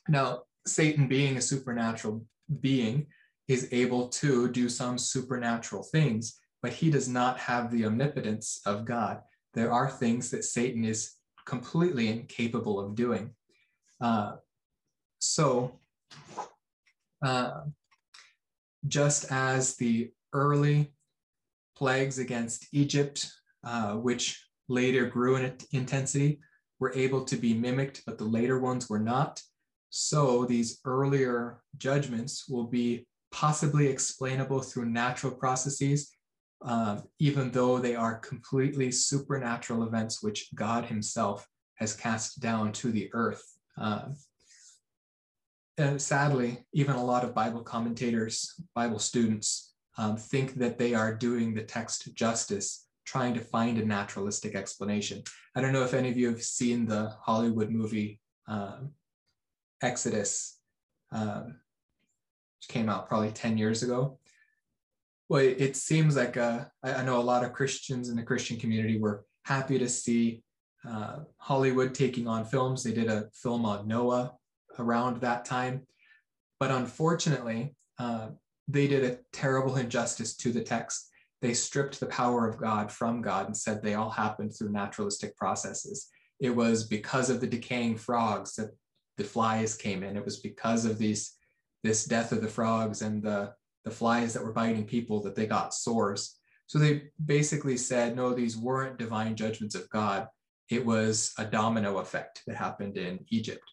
Now, 0.07 0.43
Satan, 0.65 1.07
being 1.07 1.37
a 1.37 1.41
supernatural 1.41 2.25
being, 2.61 3.07
is 3.47 3.69
able 3.71 4.07
to 4.09 4.49
do 4.49 4.69
some 4.69 4.97
supernatural 4.97 5.83
things, 5.83 6.39
but 6.61 6.73
he 6.73 6.89
does 6.89 7.07
not 7.07 7.39
have 7.39 7.71
the 7.71 7.85
omnipotence 7.85 8.61
of 8.65 8.85
God. 8.85 9.21
There 9.55 9.71
are 9.71 9.89
things 9.89 10.29
that 10.31 10.43
Satan 10.43 10.85
is 10.85 11.13
completely 11.45 12.09
incapable 12.09 12.79
of 12.79 12.95
doing. 12.95 13.31
Uh, 14.01 14.33
so, 15.19 15.79
uh, 17.23 17.61
just 18.87 19.31
as 19.31 19.75
the 19.77 20.11
early 20.33 20.93
plagues 21.75 22.19
against 22.19 22.67
Egypt, 22.71 23.31
uh, 23.63 23.93
which 23.93 24.45
later 24.67 25.07
grew 25.07 25.37
in 25.37 25.55
intensity, 25.71 26.39
were 26.79 26.93
able 26.93 27.23
to 27.25 27.37
be 27.37 27.53
mimicked, 27.53 28.03
but 28.05 28.17
the 28.17 28.25
later 28.25 28.59
ones 28.59 28.89
were 28.89 28.99
not. 28.99 29.41
So 29.89 30.45
these 30.45 30.79
earlier 30.83 31.61
judgments 31.77 32.49
will 32.49 32.65
be 32.65 33.07
possibly 33.31 33.87
explainable 33.87 34.61
through 34.61 34.87
natural 34.87 35.33
processes, 35.33 36.11
uh, 36.61 37.01
even 37.19 37.51
though 37.51 37.77
they 37.77 37.95
are 37.95 38.19
completely 38.19 38.91
supernatural 38.91 39.83
events 39.83 40.23
which 40.23 40.49
God 40.55 40.85
Himself 40.85 41.47
has 41.75 41.93
cast 41.93 42.39
down 42.39 42.71
to 42.73 42.91
the 42.91 43.09
earth. 43.13 43.43
Uh, 43.77 44.09
and 45.77 46.01
sadly, 46.01 46.65
even 46.73 46.95
a 46.95 47.03
lot 47.03 47.23
of 47.23 47.35
Bible 47.35 47.61
commentators, 47.61 48.53
Bible 48.73 48.99
students, 48.99 49.73
um, 49.97 50.17
think 50.17 50.55
that 50.55 50.77
they 50.77 50.93
are 50.93 51.13
doing 51.13 51.53
the 51.53 51.63
text 51.63 52.13
justice, 52.15 52.87
trying 53.05 53.33
to 53.33 53.41
find 53.41 53.77
a 53.77 53.85
naturalistic 53.85 54.55
explanation. 54.55 55.23
I 55.55 55.61
don't 55.61 55.73
know 55.73 55.83
if 55.83 55.93
any 55.93 56.09
of 56.09 56.17
you 56.17 56.29
have 56.29 56.41
seen 56.41 56.85
the 56.85 57.13
Hollywood 57.21 57.69
movie 57.69 58.19
um, 58.47 58.91
Exodus, 59.81 60.59
um, 61.11 61.59
which 62.59 62.69
came 62.69 62.89
out 62.89 63.07
probably 63.07 63.31
10 63.31 63.57
years 63.57 63.83
ago. 63.83 64.17
Well, 65.29 65.41
it, 65.41 65.57
it 65.59 65.75
seems 65.75 66.15
like 66.15 66.37
uh, 66.37 66.65
I, 66.83 66.95
I 66.95 67.03
know 67.03 67.19
a 67.19 67.23
lot 67.23 67.43
of 67.43 67.53
Christians 67.53 68.09
in 68.09 68.15
the 68.15 68.23
Christian 68.23 68.57
community 68.57 68.99
were 68.99 69.25
happy 69.43 69.79
to 69.79 69.89
see 69.89 70.43
uh, 70.87 71.19
Hollywood 71.37 71.95
taking 71.95 72.27
on 72.27 72.45
films. 72.45 72.83
They 72.83 72.91
did 72.91 73.07
a 73.07 73.29
film 73.33 73.65
on 73.65 73.87
Noah 73.87 74.33
around 74.77 75.21
that 75.21 75.45
time. 75.45 75.85
But 76.59 76.71
unfortunately, 76.71 77.75
uh, 77.99 78.29
they 78.67 78.87
did 78.87 79.03
a 79.03 79.19
terrible 79.33 79.75
injustice 79.77 80.35
to 80.37 80.51
the 80.51 80.63
text. 80.63 81.09
They 81.41 81.53
stripped 81.53 81.99
the 81.99 82.05
power 82.07 82.47
of 82.47 82.57
God 82.57 82.91
from 82.91 83.21
God 83.21 83.47
and 83.47 83.57
said 83.57 83.81
they 83.81 83.95
all 83.95 84.09
happened 84.09 84.55
through 84.55 84.71
naturalistic 84.71 85.35
processes. 85.37 86.07
It 86.39 86.49
was 86.49 86.85
because 86.85 87.29
of 87.29 87.39
the 87.39 87.47
decaying 87.47 87.97
frogs 87.97 88.55
that 88.55 88.71
the 89.17 89.23
flies 89.23 89.75
came 89.75 90.03
in. 90.03 90.17
It 90.17 90.25
was 90.25 90.39
because 90.39 90.85
of 90.85 90.97
these 90.97 91.35
this 91.83 92.05
death 92.05 92.31
of 92.31 92.41
the 92.41 92.47
frogs 92.47 93.03
and 93.03 93.21
the, 93.21 93.53
the 93.85 93.91
flies 93.91 94.33
that 94.33 94.43
were 94.43 94.51
biting 94.51 94.85
people 94.85 95.21
that 95.21 95.35
they 95.35 95.45
got 95.45 95.73
sores. 95.73 96.37
So 96.67 96.79
they 96.79 97.03
basically 97.23 97.77
said, 97.77 98.15
no, 98.15 98.33
these 98.33 98.57
weren't 98.57 98.97
divine 98.97 99.35
judgments 99.35 99.75
of 99.75 99.89
God. 99.89 100.27
It 100.69 100.83
was 100.83 101.31
a 101.37 101.45
domino 101.45 101.99
effect 101.99 102.41
that 102.47 102.55
happened 102.55 102.97
in 102.97 103.19
Egypt. 103.29 103.63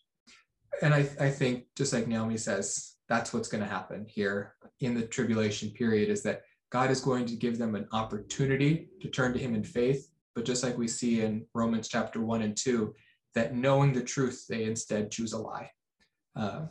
And 0.83 0.92
I, 0.92 1.09
I 1.19 1.31
think, 1.31 1.64
just 1.76 1.92
like 1.92 2.07
Naomi 2.07 2.37
says, 2.37 2.97
that's 3.09 3.33
what's 3.33 3.49
going 3.49 3.62
to 3.62 3.69
happen 3.69 4.07
here 4.07 4.54
in 4.81 4.95
the 4.95 5.07
tribulation 5.07 5.71
period 5.71 6.11
is 6.11 6.23
that 6.23 6.42
God 6.71 6.90
is 6.90 7.00
going 7.00 7.26
to 7.26 7.37
give 7.37 7.59
them 7.59 7.75
an 7.75 7.88
opportunity 7.92 8.88
to 9.00 9.09
turn 9.09 9.33
to 9.33 9.38
Him 9.38 9.54
in 9.54 9.64
faith. 9.64 10.09
But 10.35 10.45
just 10.45 10.62
like 10.62 10.76
we 10.76 10.88
see 10.88 11.23
in 11.23 11.47
Romans 11.54 11.88
chapter 11.88 12.21
1 12.21 12.42
and 12.42 12.57
2, 12.57 12.95
that 13.35 13.54
knowing 13.54 13.92
the 13.92 14.02
truth, 14.02 14.45
they 14.49 14.64
instead 14.64 15.11
choose 15.11 15.33
a 15.33 15.38
lie. 15.38 15.71
Uh, 16.37 16.66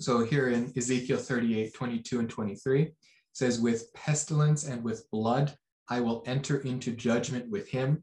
so 0.00 0.24
here 0.24 0.48
in 0.48 0.72
Ezekiel 0.76 1.18
38, 1.18 1.72
22 1.74 2.18
and 2.20 2.30
23, 2.30 2.92
says, 3.32 3.60
With 3.60 3.92
pestilence 3.94 4.64
and 4.64 4.82
with 4.82 5.08
blood 5.10 5.56
I 5.88 6.00
will 6.00 6.22
enter 6.26 6.60
into 6.60 6.92
judgment 6.92 7.50
with 7.50 7.68
him, 7.68 8.02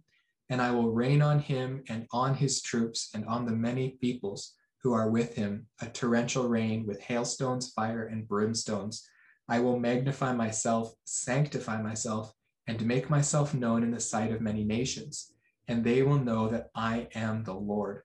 and 0.49 0.61
I 0.61 0.71
will 0.71 0.91
rain 0.91 1.21
on 1.21 1.39
him 1.39 1.83
and 1.89 2.05
on 2.11 2.35
his 2.35 2.61
troops 2.61 3.09
and 3.13 3.25
on 3.25 3.45
the 3.45 3.55
many 3.55 3.97
peoples 4.01 4.53
who 4.83 4.93
are 4.93 5.09
with 5.09 5.35
him, 5.35 5.67
a 5.81 5.87
torrential 5.87 6.47
rain 6.47 6.85
with 6.85 7.01
hailstones, 7.01 7.71
fire, 7.71 8.07
and 8.07 8.27
brimstones. 8.27 9.01
I 9.47 9.59
will 9.59 9.79
magnify 9.79 10.33
myself, 10.33 10.93
sanctify 11.05 11.81
myself, 11.81 12.33
and 12.67 12.85
make 12.85 13.09
myself 13.09 13.53
known 13.53 13.83
in 13.83 13.91
the 13.91 13.99
sight 13.99 14.31
of 14.31 14.41
many 14.41 14.63
nations, 14.63 15.33
and 15.67 15.83
they 15.83 16.03
will 16.03 16.19
know 16.19 16.47
that 16.49 16.69
I 16.75 17.07
am 17.15 17.43
the 17.43 17.53
Lord. 17.53 18.01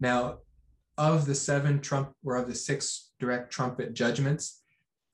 Now, 0.00 0.38
of 0.98 1.24
the 1.24 1.34
seven 1.34 1.80
trump 1.80 2.12
or 2.24 2.36
of 2.36 2.48
the 2.48 2.54
six 2.54 3.12
direct 3.20 3.50
trumpet 3.52 3.94
judgments, 3.94 4.62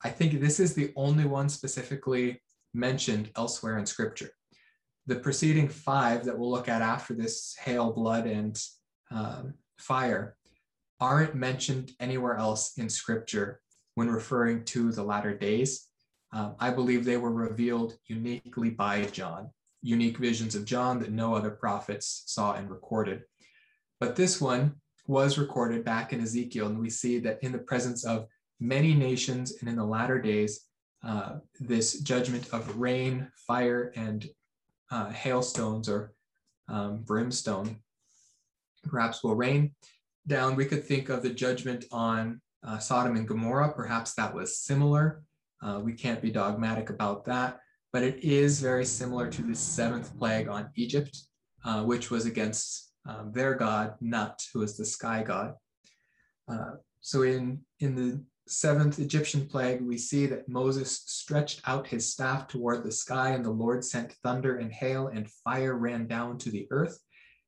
I 0.03 0.09
think 0.09 0.39
this 0.39 0.59
is 0.59 0.73
the 0.73 0.91
only 0.95 1.25
one 1.25 1.47
specifically 1.47 2.41
mentioned 2.73 3.31
elsewhere 3.37 3.77
in 3.77 3.85
scripture. 3.85 4.31
The 5.07 5.15
preceding 5.15 5.69
five 5.69 6.25
that 6.25 6.37
we'll 6.37 6.51
look 6.51 6.67
at 6.67 6.81
after 6.81 7.13
this 7.13 7.55
hail, 7.63 7.93
blood, 7.93 8.25
and 8.25 8.59
um, 9.11 9.53
fire 9.77 10.35
aren't 10.99 11.35
mentioned 11.35 11.91
anywhere 11.99 12.35
else 12.35 12.73
in 12.77 12.89
scripture 12.89 13.61
when 13.93 14.09
referring 14.09 14.65
to 14.65 14.91
the 14.91 15.03
latter 15.03 15.37
days. 15.37 15.87
Um, 16.33 16.55
I 16.59 16.71
believe 16.71 17.05
they 17.05 17.17
were 17.17 17.31
revealed 17.31 17.97
uniquely 18.07 18.71
by 18.71 19.05
John, 19.05 19.51
unique 19.81 20.17
visions 20.17 20.55
of 20.55 20.65
John 20.65 20.99
that 20.99 21.11
no 21.11 21.35
other 21.35 21.51
prophets 21.51 22.23
saw 22.25 22.53
and 22.53 22.69
recorded. 22.69 23.21
But 23.99 24.15
this 24.15 24.41
one 24.41 24.75
was 25.07 25.37
recorded 25.37 25.83
back 25.85 26.13
in 26.13 26.21
Ezekiel, 26.21 26.67
and 26.67 26.79
we 26.79 26.89
see 26.89 27.19
that 27.19 27.39
in 27.41 27.51
the 27.51 27.59
presence 27.59 28.05
of 28.05 28.27
many 28.59 28.93
nations 28.93 29.57
and 29.59 29.69
in 29.69 29.75
the 29.75 29.83
latter 29.83 30.19
days, 30.19 30.61
uh, 31.03 31.37
this 31.59 31.99
judgment 31.99 32.47
of 32.51 32.77
rain, 32.77 33.27
fire, 33.47 33.91
and 33.95 34.27
uh, 34.91 35.09
hailstones 35.09 35.87
or 35.87 36.13
um, 36.67 36.97
brimstone 37.03 37.77
perhaps 38.83 39.23
will 39.23 39.35
rain 39.35 39.73
down. 40.27 40.55
We 40.55 40.65
could 40.65 40.83
think 40.83 41.09
of 41.09 41.21
the 41.21 41.29
judgment 41.29 41.85
on 41.91 42.41
uh, 42.65 42.79
Sodom 42.79 43.15
and 43.15 43.27
Gomorrah. 43.27 43.73
Perhaps 43.73 44.13
that 44.15 44.33
was 44.33 44.59
similar. 44.59 45.23
Uh, 45.61 45.79
we 45.83 45.93
can't 45.93 46.21
be 46.21 46.31
dogmatic 46.31 46.89
about 46.89 47.25
that, 47.25 47.59
but 47.93 48.03
it 48.03 48.23
is 48.23 48.61
very 48.61 48.85
similar 48.85 49.29
to 49.29 49.41
the 49.41 49.55
seventh 49.55 50.17
plague 50.17 50.47
on 50.47 50.69
Egypt, 50.75 51.17
uh, 51.63 51.83
which 51.83 52.11
was 52.11 52.25
against 52.25 52.91
um, 53.05 53.31
their 53.31 53.55
god, 53.55 53.95
Nut, 54.01 54.41
who 54.53 54.61
is 54.61 54.77
the 54.77 54.85
sky 54.85 55.23
god. 55.23 55.53
Uh, 56.47 56.75
so 57.01 57.21
in, 57.21 57.61
in 57.79 57.95
the 57.95 58.23
seventh 58.47 58.99
Egyptian 58.99 59.47
plague, 59.47 59.81
we 59.81 59.97
see 59.97 60.25
that 60.27 60.47
Moses 60.49 61.03
stretched 61.05 61.61
out 61.65 61.87
his 61.87 62.11
staff 62.11 62.47
toward 62.47 62.83
the 62.83 62.91
sky, 62.91 63.29
and 63.29 63.43
the 63.43 63.49
Lord 63.51 63.83
sent 63.83 64.13
thunder 64.23 64.57
and 64.57 64.71
hail, 64.71 65.07
and 65.07 65.29
fire 65.29 65.75
ran 65.75 66.07
down 66.07 66.37
to 66.39 66.51
the 66.51 66.67
earth, 66.71 66.99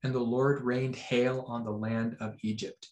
and 0.04 0.14
the 0.14 0.20
Lord 0.20 0.62
rained 0.62 0.96
hail 0.96 1.46
on 1.48 1.64
the 1.64 1.72
land 1.72 2.18
of 2.20 2.36
Egypt. 2.42 2.90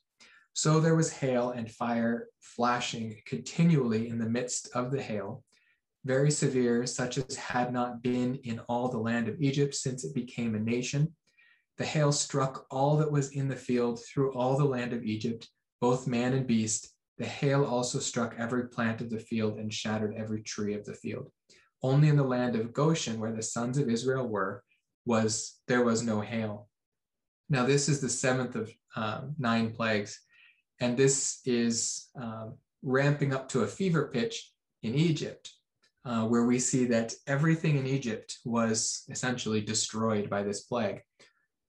So 0.54 0.80
there 0.80 0.96
was 0.96 1.12
hail 1.12 1.52
and 1.52 1.70
fire 1.70 2.28
flashing 2.40 3.18
continually 3.26 4.08
in 4.08 4.18
the 4.18 4.30
midst 4.30 4.70
of 4.74 4.92
the 4.92 5.02
hail, 5.02 5.44
very 6.06 6.32
severe, 6.32 6.86
such 6.86 7.18
as 7.18 7.36
had 7.36 7.74
not 7.74 8.02
been 8.02 8.36
in 8.44 8.60
all 8.70 8.88
the 8.88 8.98
land 8.98 9.28
of 9.28 9.42
Egypt 9.42 9.76
since 9.76 10.04
it 10.04 10.14
became 10.14 10.56
a 10.56 10.60
nation. 10.60 11.14
The 11.78 11.86
hail 11.86 12.12
struck 12.12 12.66
all 12.72 12.98
that 12.98 13.12
was 13.12 13.32
in 13.32 13.48
the 13.48 13.56
field 13.56 14.00
through 14.06 14.34
all 14.34 14.58
the 14.58 14.66
land 14.66 14.94
of 14.94 15.04
Egypt, 15.04 15.50
both 15.82 16.08
man 16.08 16.34
and 16.34 16.48
beast, 16.48 16.96
the 17.18 17.26
hail 17.26 17.66
also 17.66 18.00
struck 18.00 18.36
every 18.38 18.68
plant 18.68 19.02
of 19.02 19.10
the 19.10 19.20
field 19.20 19.58
and 19.58 19.74
shattered 19.74 20.16
every 20.16 20.42
tree 20.42 20.74
of 20.74 20.86
the 20.86 20.94
field. 20.94 21.32
Only 21.82 22.10
in 22.10 22.18
the 22.18 22.24
land 22.24 22.56
of 22.56 22.74
Goshen, 22.74 23.20
where 23.20 23.32
the 23.32 23.42
sons 23.42 23.78
of 23.78 23.90
Israel 23.90 24.28
were, 24.28 24.64
was 25.06 25.60
there 25.68 25.84
was 25.84 26.02
no 26.04 26.20
hail. 26.20 26.68
Now 27.50 27.66
this 27.66 27.88
is 27.88 28.02
the 28.02 28.10
seventh 28.10 28.56
of 28.56 28.72
um, 28.96 29.36
nine 29.38 29.72
plagues, 29.72 30.20
and 30.82 30.98
this 30.98 31.42
is 31.46 32.10
um, 32.20 32.56
ramping 32.82 33.34
up 33.34 33.48
to 33.50 33.62
a 33.62 33.68
fever 33.68 34.10
pitch 34.12 34.52
in 34.84 34.96
Egypt, 34.96 35.52
uh, 36.04 36.26
where 36.26 36.46
we 36.46 36.60
see 36.60 36.86
that 36.86 37.14
everything 37.28 37.78
in 37.78 37.86
Egypt 37.86 38.40
was 38.44 39.04
essentially 39.10 39.62
destroyed 39.62 40.30
by 40.30 40.44
this 40.44 40.62
plague. 40.62 41.02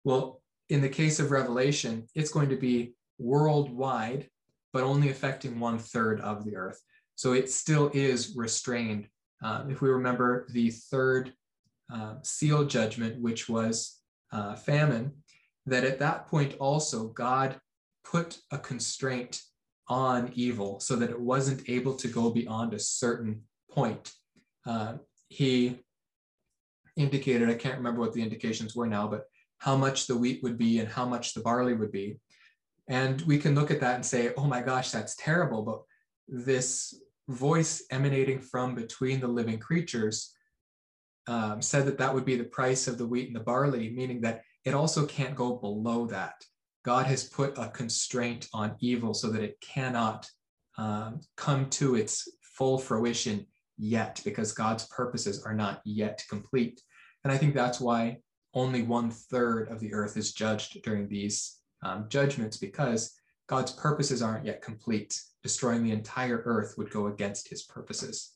Well, 0.07 0.41
in 0.69 0.83
the 0.83 0.89
case 0.89 1.19
of 1.19 1.33
Revelation, 1.33 2.07
it's 2.15 2.31
going 2.31 2.49
to 2.51 2.57
be 2.57 2.95
worldwide 3.19 4.29
but 4.73 4.85
only 4.85 5.09
affecting 5.11 5.59
one 5.59 5.79
third 5.79 6.21
of 6.21 6.45
the 6.45 6.55
earth. 6.55 6.81
So 7.17 7.33
it 7.33 7.51
still 7.51 7.91
is 7.93 8.37
restrained. 8.37 9.09
Uh, 9.43 9.65
if 9.69 9.81
we 9.81 9.89
remember 9.89 10.47
the 10.51 10.71
third 10.71 11.33
uh, 11.93 12.17
seal 12.23 12.65
judgment, 12.67 13.21
which 13.21 13.49
was 13.49 14.01
uh, 14.33 14.55
famine, 14.55 15.11
that 15.65 15.83
at 15.83 15.99
that 15.99 16.29
point 16.29 16.55
also 16.61 17.09
God 17.09 17.59
put 18.05 18.39
a 18.53 18.59
constraint 18.59 19.41
on 19.89 20.31
evil 20.35 20.79
so 20.79 20.95
that 20.95 21.11
it 21.11 21.21
wasn't 21.21 21.69
able 21.69 21.95
to 21.95 22.07
go 22.07 22.31
beyond 22.31 22.75
a 22.75 22.79
certain 22.79 23.43
point. 23.73 24.13
Uh, 24.65 24.99
he 25.29 25.81
indicated, 26.97 27.49
I 27.49 27.55
can't 27.55 27.79
remember 27.79 28.03
what 28.03 28.13
the 28.13 28.23
indications 28.23 28.77
were 28.77 28.87
now, 28.87 29.09
but 29.09 29.25
how 29.59 29.77
much 29.77 30.07
the 30.07 30.17
wheat 30.17 30.43
would 30.43 30.59
be 30.59 30.79
and 30.79 30.89
how 30.89 31.07
much 31.07 31.35
the 31.35 31.41
barley 31.41 31.75
would 31.75 31.93
be. 31.93 32.19
And 32.89 33.21
we 33.23 33.39
can 33.39 33.55
look 33.55 33.71
at 33.71 33.81
that 33.81 33.97
and 33.97 34.07
say, 34.07 34.33
oh 34.37 34.47
my 34.47 34.63
gosh, 34.63 34.91
that's 34.91 35.17
terrible. 35.17 35.63
But 35.63 35.83
this 36.29 37.01
voice 37.29 37.85
emanating 37.91 38.41
from 38.41 38.75
between 38.75 39.21
the 39.21 39.29
living 39.29 39.59
creatures 39.59 40.33
um, 41.27 41.61
said 41.61 41.87
that 41.87 41.99
that 41.99 42.15
would 42.15 42.25
be 42.25 42.37
the 42.37 42.45
price 42.45 42.87
of 42.87 42.99
the 42.99 43.07
wheat 43.07 43.27
and 43.27 43.35
the 43.35 43.41
barley, 43.41 43.91
meaning 43.91 44.21
that 44.21 44.43
it 44.65 44.75
also 44.75 45.07
can't 45.07 45.35
go 45.35 45.57
below 45.57 46.07
that. 46.07 46.35
God 46.85 47.07
has 47.07 47.25
put 47.25 47.59
a 47.59 47.69
constraint 47.69 48.47
on 48.55 48.77
evil 48.79 49.13
so 49.13 49.31
that 49.31 49.43
it 49.43 49.61
cannot 49.61 50.31
um, 50.79 51.21
come 51.37 51.69
to 51.71 51.97
its 51.97 52.29
full 52.43 52.79
fruition 52.79 53.47
yet, 53.77 54.21
because 54.25 54.53
God's 54.53 54.87
purposes 54.87 55.43
are 55.45 55.55
not 55.55 55.81
yet 55.85 56.23
complete. 56.31 56.81
And 57.25 57.33
I 57.33 57.39
think 57.39 57.55
that's 57.55 57.81
why 57.81 58.19
only 58.57 58.83
one 58.83 59.11
third 59.11 59.69
of 59.69 59.79
the 59.79 59.93
earth 59.93 60.17
is 60.17 60.33
judged 60.33 60.83
during 60.83 61.07
these 61.07 61.59
um, 61.85 62.07
judgments 62.09 62.57
because 62.57 63.13
God's 63.49 63.71
purposes 63.71 64.23
aren't 64.23 64.47
yet 64.47 64.63
complete. 64.63 65.21
Destroying 65.43 65.85
the 65.85 65.93
entire 65.93 66.43
earth 66.47 66.75
would 66.77 66.91
go 66.91 67.07
against 67.07 67.49
his 67.49 67.63
purposes. 67.63 68.33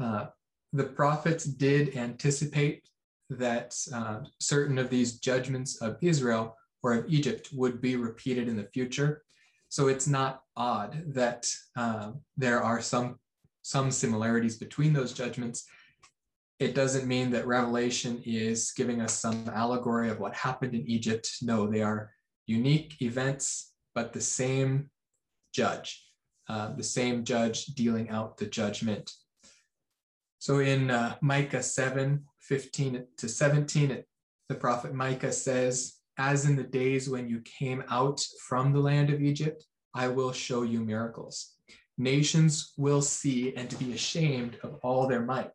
Uh, 0.00 0.26
the 0.74 0.84
prophets 0.84 1.44
did 1.44 1.96
anticipate 1.96 2.86
that 3.30 3.74
uh, 3.92 4.20
certain 4.38 4.78
of 4.78 4.90
these 4.90 5.18
judgments 5.18 5.80
of 5.80 5.96
Israel 6.02 6.54
or 6.82 6.92
of 6.92 7.06
Egypt 7.08 7.48
would 7.52 7.80
be 7.80 7.96
repeated 7.96 8.46
in 8.46 8.56
the 8.56 8.68
future. 8.74 9.22
So 9.70 9.88
it's 9.88 10.06
not 10.06 10.42
odd 10.54 11.02
that 11.14 11.50
uh, 11.76 12.12
there 12.36 12.62
are 12.62 12.80
some, 12.82 13.18
some 13.62 13.90
similarities 13.90 14.58
between 14.58 14.92
those 14.92 15.14
judgments 15.14 15.66
it 16.58 16.74
doesn't 16.74 17.06
mean 17.06 17.30
that 17.30 17.46
Revelation 17.46 18.22
is 18.24 18.72
giving 18.76 19.00
us 19.00 19.14
some 19.20 19.48
allegory 19.52 20.08
of 20.08 20.20
what 20.20 20.34
happened 20.34 20.74
in 20.74 20.86
Egypt. 20.88 21.28
No, 21.42 21.66
they 21.66 21.82
are 21.82 22.10
unique 22.46 23.00
events, 23.02 23.72
but 23.94 24.12
the 24.12 24.20
same 24.20 24.90
judge. 25.52 26.02
uh, 26.48 26.72
the 26.76 26.82
same 26.82 27.24
judge 27.24 27.66
dealing 27.66 28.08
out 28.10 28.36
the 28.36 28.46
judgment. 28.46 29.10
So 30.38 30.58
in 30.60 30.90
uh, 30.90 31.16
Micah 31.20 31.62
7 31.62 32.24
15 32.40 33.06
to 33.18 33.28
17, 33.28 33.90
it, 33.90 34.06
the 34.48 34.54
prophet 34.54 34.94
Micah 34.94 35.32
says, 35.32 35.94
As 36.18 36.44
in 36.44 36.54
the 36.54 36.62
days 36.62 37.10
when 37.10 37.28
you 37.28 37.40
came 37.40 37.82
out 37.90 38.24
from 38.46 38.72
the 38.72 38.78
land 38.80 39.10
of 39.10 39.20
Egypt, 39.20 39.64
I 39.94 40.08
will 40.08 40.32
show 40.32 40.62
you 40.62 40.80
miracles. 40.80 41.54
Nations 41.98 42.72
will 42.76 43.02
see 43.02 43.54
and 43.56 43.76
be 43.78 43.92
ashamed 43.92 44.58
of 44.62 44.78
all 44.82 45.08
their 45.08 45.22
might. 45.22 45.50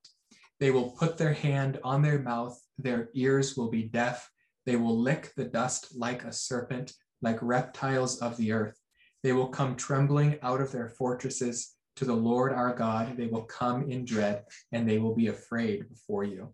They 0.62 0.69
will 0.69 0.91
put 0.91 1.17
their 1.17 1.34
hand 1.34 1.80
on 1.84 2.04
their 2.04 2.19
mouth, 2.19 2.58
their 2.78 3.10
ears 3.15 3.58
will 3.58 3.71
be 3.71 3.82
deaf, 3.82 4.32
they 4.67 4.76
will 4.76 4.95
lick 4.97 5.34
the 5.36 5.45
dust 5.45 5.97
like 5.97 6.24
a 6.24 6.32
serpent, 6.32 6.93
like 7.24 7.39
reptiles 7.41 8.21
of 8.21 8.38
the 8.38 8.52
earth. 8.52 8.78
They 9.24 9.34
will 9.34 9.47
come 9.47 9.76
trembling 9.76 10.38
out 10.43 10.62
of 10.62 10.71
their 10.71 10.88
fortresses 10.88 11.76
to 11.95 12.06
the 12.06 12.13
Lord 12.13 12.54
our 12.54 12.76
God. 12.76 13.17
They 13.17 13.26
will 13.26 13.43
come 13.45 13.89
in 13.89 14.06
dread 14.06 14.43
and 14.71 14.88
they 14.88 15.00
will 15.00 15.15
be 15.15 15.28
afraid 15.28 15.89
before 15.89 16.26
you. 16.26 16.54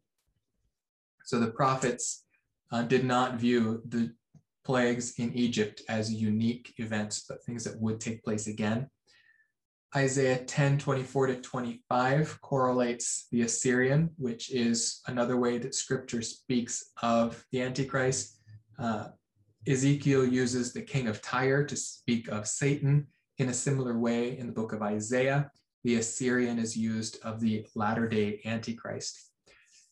So 1.25 1.37
the 1.37 1.51
prophets 1.51 2.23
uh, 2.71 2.83
did 2.83 3.03
not 3.03 3.35
view 3.35 3.81
the 3.89 4.13
plagues 4.63 5.19
in 5.19 5.33
Egypt 5.33 5.81
as 5.89 6.13
unique 6.13 6.73
events, 6.77 7.25
but 7.27 7.43
things 7.43 7.65
that 7.65 7.79
would 7.81 7.99
take 7.99 8.23
place 8.23 8.47
again. 8.47 8.89
Isaiah 9.95 10.43
10 10.43 10.79
24 10.79 11.27
to 11.27 11.35
25 11.41 12.41
correlates 12.41 13.27
the 13.31 13.41
Assyrian, 13.41 14.09
which 14.17 14.51
is 14.51 15.01
another 15.07 15.37
way 15.37 15.57
that 15.57 15.75
scripture 15.75 16.21
speaks 16.21 16.91
of 17.01 17.45
the 17.51 17.61
Antichrist. 17.61 18.39
Uh, 18.77 19.07
Ezekiel 19.65 20.25
uses 20.25 20.73
the 20.73 20.81
king 20.81 21.07
of 21.07 21.21
Tyre 21.21 21.65
to 21.65 21.75
speak 21.75 22.27
of 22.27 22.47
Satan 22.47 23.07
in 23.37 23.49
a 23.49 23.53
similar 23.53 23.97
way 23.97 24.37
in 24.37 24.47
the 24.47 24.53
book 24.53 24.73
of 24.73 24.81
Isaiah. 24.81 25.51
The 25.83 25.95
Assyrian 25.95 26.59
is 26.59 26.75
used 26.75 27.19
of 27.23 27.39
the 27.39 27.65
latter 27.75 28.07
day 28.07 28.41
Antichrist. 28.45 29.31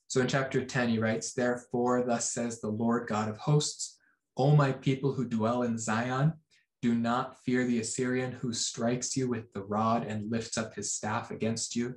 So 0.07 0.21
in 0.21 0.27
chapter 0.27 0.63
10, 0.63 0.89
he 0.89 0.99
writes, 0.99 1.33
Therefore, 1.33 2.03
thus 2.05 2.31
says 2.31 2.59
the 2.59 2.69
Lord 2.69 3.07
God 3.07 3.29
of 3.29 3.37
hosts, 3.37 3.97
O 4.37 4.55
my 4.55 4.71
people 4.71 5.13
who 5.13 5.25
dwell 5.25 5.63
in 5.63 5.77
Zion, 5.77 6.33
do 6.81 6.93
not 6.93 7.39
fear 7.43 7.65
the 7.65 7.79
Assyrian 7.79 8.31
who 8.31 8.53
strikes 8.53 9.15
you 9.17 9.27
with 9.27 9.51
the 9.53 9.63
rod 9.63 10.05
and 10.05 10.31
lifts 10.31 10.57
up 10.57 10.75
his 10.75 10.93
staff 10.93 11.31
against 11.31 11.75
you, 11.75 11.95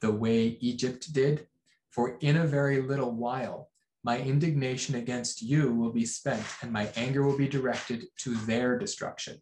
the 0.00 0.10
way 0.10 0.58
Egypt 0.60 1.12
did. 1.12 1.46
For 1.90 2.16
in 2.20 2.38
a 2.38 2.46
very 2.46 2.80
little 2.80 3.12
while, 3.12 3.68
my 4.04 4.18
indignation 4.18 4.96
against 4.96 5.42
you 5.42 5.72
will 5.72 5.92
be 5.92 6.06
spent, 6.06 6.42
and 6.62 6.72
my 6.72 6.90
anger 6.96 7.24
will 7.24 7.36
be 7.36 7.48
directed 7.48 8.06
to 8.20 8.34
their 8.46 8.78
destruction. 8.78 9.36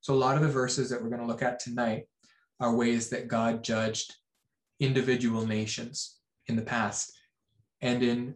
So, 0.00 0.14
a 0.14 0.16
lot 0.16 0.36
of 0.36 0.42
the 0.42 0.48
verses 0.48 0.88
that 0.88 1.02
we're 1.02 1.10
going 1.10 1.20
to 1.20 1.26
look 1.26 1.42
at 1.42 1.58
tonight 1.58 2.04
are 2.60 2.74
ways 2.74 3.10
that 3.10 3.28
God 3.28 3.62
judged 3.62 4.14
individual 4.80 5.46
nations 5.46 6.18
in 6.46 6.56
the 6.56 6.62
past. 6.62 7.12
And 7.80 8.02
in 8.02 8.34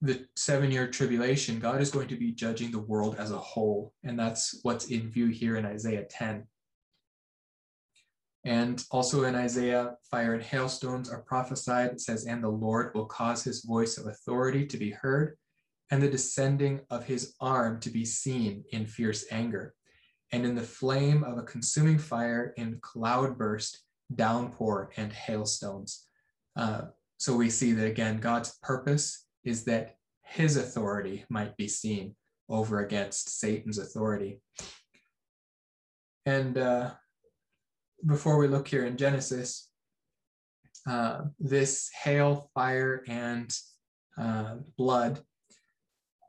the 0.00 0.26
seven 0.36 0.70
year 0.70 0.86
tribulation, 0.88 1.58
God 1.58 1.80
is 1.80 1.90
going 1.90 2.08
to 2.08 2.16
be 2.16 2.32
judging 2.32 2.70
the 2.70 2.78
world 2.78 3.16
as 3.18 3.30
a 3.30 3.38
whole. 3.38 3.92
And 4.02 4.18
that's 4.18 4.58
what's 4.62 4.86
in 4.86 5.10
view 5.10 5.28
here 5.28 5.56
in 5.56 5.64
Isaiah 5.64 6.04
10. 6.04 6.46
And 8.44 8.84
also 8.90 9.24
in 9.24 9.34
Isaiah, 9.34 9.94
fire 10.10 10.34
and 10.34 10.42
hailstones 10.42 11.10
are 11.10 11.22
prophesied. 11.22 11.92
It 11.92 12.00
says, 12.00 12.26
And 12.26 12.44
the 12.44 12.48
Lord 12.48 12.94
will 12.94 13.06
cause 13.06 13.42
his 13.42 13.64
voice 13.64 13.96
of 13.96 14.06
authority 14.06 14.66
to 14.66 14.76
be 14.76 14.90
heard, 14.90 15.38
and 15.90 16.02
the 16.02 16.10
descending 16.10 16.80
of 16.90 17.06
his 17.06 17.34
arm 17.40 17.80
to 17.80 17.90
be 17.90 18.04
seen 18.04 18.64
in 18.72 18.84
fierce 18.84 19.24
anger, 19.30 19.74
and 20.30 20.44
in 20.44 20.54
the 20.54 20.60
flame 20.60 21.24
of 21.24 21.38
a 21.38 21.42
consuming 21.42 21.98
fire, 21.98 22.52
in 22.58 22.78
cloudburst, 22.82 23.80
downpour, 24.14 24.90
and 24.98 25.10
hailstones. 25.10 26.06
Uh, 26.54 26.82
so 27.16 27.34
we 27.34 27.48
see 27.48 27.72
that 27.72 27.86
again, 27.86 28.18
God's 28.18 28.58
purpose 28.62 29.24
is 29.44 29.64
that 29.64 29.96
his 30.22 30.56
authority 30.56 31.24
might 31.28 31.56
be 31.56 31.68
seen 31.68 32.14
over 32.48 32.80
against 32.80 33.38
Satan's 33.40 33.78
authority. 33.78 34.40
And 36.26 36.56
uh, 36.56 36.90
before 38.06 38.38
we 38.38 38.48
look 38.48 38.68
here 38.68 38.84
in 38.86 38.96
Genesis, 38.96 39.70
uh, 40.88 41.22
this 41.38 41.90
hail, 42.02 42.50
fire, 42.54 43.02
and 43.08 43.54
uh, 44.18 44.56
blood, 44.76 45.20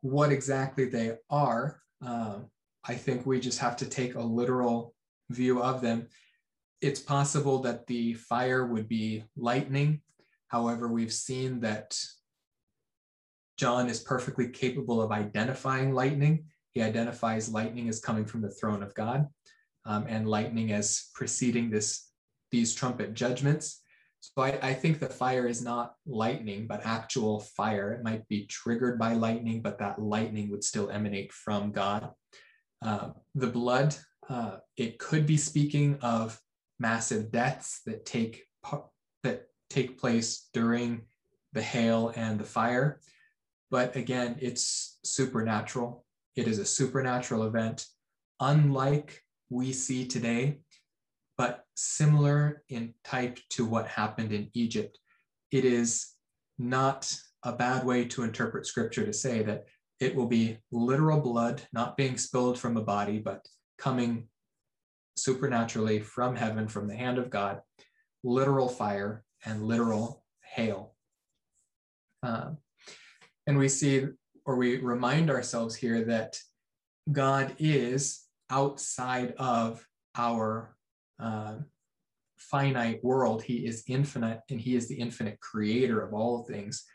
what 0.01 0.31
exactly 0.31 0.85
they 0.85 1.17
are, 1.29 1.81
um, 2.01 2.45
I 2.87 2.95
think 2.95 3.25
we 3.25 3.39
just 3.39 3.59
have 3.59 3.77
to 3.77 3.85
take 3.85 4.15
a 4.15 4.21
literal 4.21 4.93
view 5.29 5.61
of 5.61 5.81
them. 5.81 6.07
It's 6.81 6.99
possible 6.99 7.59
that 7.63 7.87
the 7.87 8.13
fire 8.13 8.65
would 8.65 8.87
be 8.87 9.23
lightning. 9.35 10.01
However, 10.49 10.87
we've 10.87 11.13
seen 11.13 11.61
that 11.61 11.97
John 13.57 13.89
is 13.89 13.99
perfectly 13.99 14.49
capable 14.49 15.01
of 15.01 15.11
identifying 15.11 15.93
lightning. 15.93 16.45
He 16.71 16.81
identifies 16.81 17.49
lightning 17.49 17.87
as 17.87 17.99
coming 17.99 18.25
from 18.25 18.41
the 18.41 18.51
throne 18.51 18.83
of 18.83 18.93
God 18.93 19.27
um, 19.85 20.05
and 20.07 20.27
lightning 20.27 20.71
as 20.71 21.09
preceding 21.13 21.69
this 21.69 22.09
these 22.51 22.73
trumpet 22.73 23.13
judgments. 23.13 23.81
So 24.19 24.41
I, 24.41 24.57
I, 24.61 24.73
think 24.73 24.99
the 24.99 25.09
fire 25.09 25.47
is 25.47 25.61
not 25.61 25.95
lightning, 26.05 26.67
but 26.67 26.85
actual 26.85 27.41
fire. 27.41 27.91
It 27.91 28.03
might 28.03 28.27
be 28.27 28.45
triggered 28.45 28.97
by 28.97 29.13
lightning, 29.13 29.61
but 29.61 29.77
that 29.79 29.99
lightning 29.99 30.49
would 30.49 30.63
still 30.63 30.89
emanate 30.89 31.31
from 31.31 31.71
God. 31.71 32.11
Uh, 32.83 33.09
the 33.35 33.47
blood, 33.47 33.95
uh, 34.29 34.57
it 34.77 34.99
could 34.99 35.27
be 35.27 35.37
speaking 35.37 35.97
of 36.01 36.39
massive 36.79 37.31
deaths 37.31 37.81
that 37.85 38.05
take 38.05 38.45
that 39.23 39.47
take 39.69 39.99
place 39.99 40.49
during 40.53 41.01
the 41.53 41.61
hail 41.61 42.11
and 42.15 42.39
the 42.39 42.45
fire. 42.45 42.99
But 43.71 43.95
again, 43.95 44.37
it's 44.39 44.99
supernatural. 45.03 46.05
It 46.35 46.47
is 46.47 46.59
a 46.59 46.65
supernatural 46.65 47.43
event, 47.43 47.85
unlike 48.39 49.21
we 49.49 49.71
see 49.73 50.05
today, 50.05 50.59
but 51.37 51.63
similar 51.75 52.63
in 52.69 52.93
type 53.03 53.39
to 53.51 53.65
what 53.65 53.87
happened 53.87 54.31
in 54.31 54.49
Egypt. 54.53 54.99
It 55.51 55.65
is 55.65 56.07
not 56.57 57.13
a 57.43 57.53
bad 57.53 57.85
way 57.85 58.05
to 58.05 58.23
interpret 58.23 58.65
scripture 58.65 59.05
to 59.05 59.13
say 59.13 59.43
that 59.43 59.65
it 59.99 60.15
will 60.15 60.27
be 60.27 60.57
literal 60.71 61.19
blood 61.19 61.61
not 61.71 61.95
being 61.95 62.17
spilled 62.17 62.59
from 62.59 62.77
a 62.77 62.81
body, 62.81 63.19
but 63.19 63.45
coming 63.77 64.27
supernaturally 65.15 65.99
from 65.99 66.35
heaven, 66.35 66.67
from 66.67 66.87
the 66.87 66.95
hand 66.95 67.17
of 67.17 67.29
God, 67.29 67.61
literal 68.23 68.67
fire 68.67 69.23
and 69.45 69.63
literal 69.63 70.23
hail. 70.43 70.95
Um, 72.23 72.57
and 73.47 73.57
we 73.57 73.69
see, 73.69 74.05
or 74.45 74.55
we 74.55 74.77
remind 74.77 75.29
ourselves 75.29 75.75
here 75.75 76.03
that 76.05 76.37
God 77.11 77.55
is 77.59 78.25
outside 78.49 79.33
of 79.37 79.85
our 80.15 80.75
uh, 81.19 81.55
finite 82.37 83.03
world. 83.03 83.43
He 83.43 83.65
is 83.65 83.83
infinite 83.87 84.41
and 84.49 84.59
he 84.59 84.75
is 84.75 84.87
the 84.87 84.95
infinite 84.95 85.39
creator 85.39 86.01
of 86.01 86.13
all 86.13 86.43
things. 86.43 86.85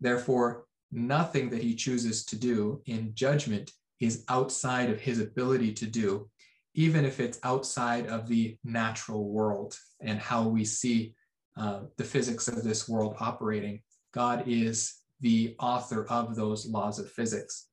Therefore, 0.00 0.64
nothing 0.90 1.50
that 1.50 1.62
he 1.62 1.74
chooses 1.74 2.24
to 2.26 2.36
do 2.36 2.82
in 2.86 3.14
judgment 3.14 3.72
is 4.00 4.24
outside 4.28 4.90
of 4.90 5.00
his 5.00 5.20
ability 5.20 5.72
to 5.74 5.86
do, 5.86 6.28
even 6.74 7.04
if 7.04 7.20
it's 7.20 7.40
outside 7.42 8.06
of 8.06 8.28
the 8.28 8.56
natural 8.64 9.28
world 9.28 9.76
and 10.00 10.18
how 10.18 10.46
we 10.46 10.64
see 10.64 11.14
uh, 11.56 11.80
the 11.96 12.04
physics 12.04 12.48
of 12.48 12.62
this 12.62 12.88
world 12.88 13.16
operating. 13.18 13.82
God 14.14 14.44
is 14.46 14.94
the 15.20 15.56
author 15.58 16.06
of 16.10 16.36
those 16.36 16.66
laws 16.66 16.98
of 16.98 17.10
physics. 17.10 17.68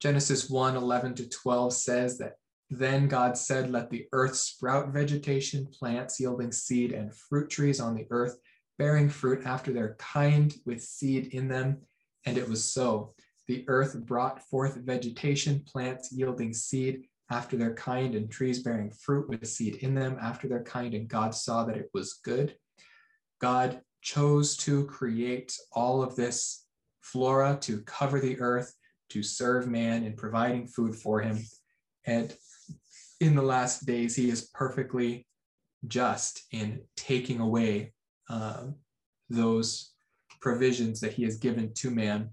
Genesis 0.00 0.48
1 0.48 0.76
11 0.76 1.14
to 1.14 1.28
12 1.28 1.72
says 1.72 2.18
that 2.18 2.34
then 2.70 3.08
God 3.08 3.36
said, 3.36 3.70
Let 3.70 3.90
the 3.90 4.06
earth 4.12 4.36
sprout 4.36 4.92
vegetation, 4.92 5.66
plants 5.66 6.20
yielding 6.20 6.52
seed, 6.52 6.92
and 6.92 7.14
fruit 7.14 7.50
trees 7.50 7.80
on 7.80 7.96
the 7.96 8.06
earth, 8.10 8.38
bearing 8.78 9.08
fruit 9.08 9.44
after 9.44 9.72
their 9.72 9.96
kind 9.98 10.54
with 10.64 10.80
seed 10.80 11.34
in 11.34 11.48
them. 11.48 11.78
And 12.24 12.38
it 12.38 12.48
was 12.48 12.64
so. 12.64 13.14
The 13.48 13.64
earth 13.66 13.98
brought 14.06 14.40
forth 14.48 14.76
vegetation, 14.76 15.64
plants 15.66 16.12
yielding 16.12 16.54
seed 16.54 17.06
after 17.30 17.56
their 17.56 17.74
kind, 17.74 18.14
and 18.14 18.30
trees 18.30 18.62
bearing 18.62 18.92
fruit 18.92 19.28
with 19.28 19.46
seed 19.48 19.76
in 19.76 19.94
them 19.94 20.16
after 20.20 20.46
their 20.46 20.62
kind. 20.62 20.94
And 20.94 21.08
God 21.08 21.34
saw 21.34 21.64
that 21.64 21.76
it 21.76 21.90
was 21.92 22.20
good. 22.24 22.54
God 23.40 23.80
chose 24.00 24.56
to 24.58 24.86
create 24.86 25.56
all 25.72 26.02
of 26.02 26.14
this 26.14 26.66
flora 27.12 27.58
to 27.62 27.82
cover 27.82 28.20
the 28.20 28.40
earth, 28.40 28.74
to 29.10 29.22
serve 29.22 29.66
man 29.66 30.04
in 30.04 30.14
providing 30.14 30.66
food 30.66 30.94
for 30.94 31.20
him. 31.20 31.44
And 32.06 32.34
in 33.20 33.34
the 33.34 33.42
last 33.42 33.86
days, 33.86 34.16
he 34.16 34.30
is 34.30 34.50
perfectly 34.54 35.26
just 35.86 36.42
in 36.52 36.82
taking 36.96 37.40
away 37.40 37.92
um, 38.28 38.76
those 39.28 39.92
provisions 40.40 41.00
that 41.00 41.12
he 41.12 41.24
has 41.24 41.36
given 41.36 41.72
to 41.74 41.90
man. 41.90 42.30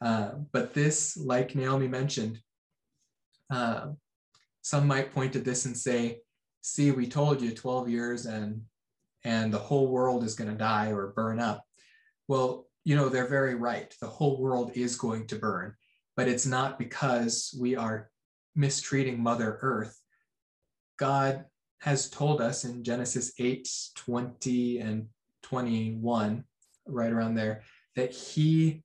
Uh, 0.00 0.32
but 0.52 0.74
this, 0.74 1.16
like 1.16 1.54
Naomi 1.54 1.88
mentioned, 1.88 2.38
uh, 3.50 3.88
some 4.62 4.86
might 4.86 5.14
point 5.14 5.32
to 5.32 5.38
this 5.38 5.64
and 5.64 5.76
say, 5.76 6.18
see, 6.60 6.90
we 6.90 7.06
told 7.06 7.40
you 7.40 7.52
12 7.52 7.88
years 7.88 8.26
and 8.26 8.62
and 9.24 9.52
the 9.52 9.58
whole 9.58 9.88
world 9.88 10.22
is 10.22 10.34
going 10.34 10.50
to 10.50 10.56
die 10.56 10.92
or 10.92 11.08
burn 11.08 11.40
up. 11.40 11.64
Well, 12.28 12.66
you 12.86 12.94
know, 12.94 13.08
they're 13.08 13.26
very 13.26 13.56
right. 13.56 13.92
The 14.00 14.06
whole 14.06 14.40
world 14.40 14.70
is 14.76 14.94
going 14.94 15.26
to 15.26 15.36
burn, 15.36 15.74
but 16.16 16.28
it's 16.28 16.46
not 16.46 16.78
because 16.78 17.52
we 17.60 17.74
are 17.74 18.10
mistreating 18.54 19.20
Mother 19.20 19.58
Earth. 19.60 20.00
God 20.96 21.46
has 21.80 22.08
told 22.08 22.40
us 22.40 22.64
in 22.64 22.84
Genesis 22.84 23.32
8 23.40 23.68
20 23.96 24.78
and 24.78 25.08
21, 25.42 26.44
right 26.86 27.12
around 27.12 27.34
there, 27.34 27.62
that 27.96 28.12
He 28.12 28.84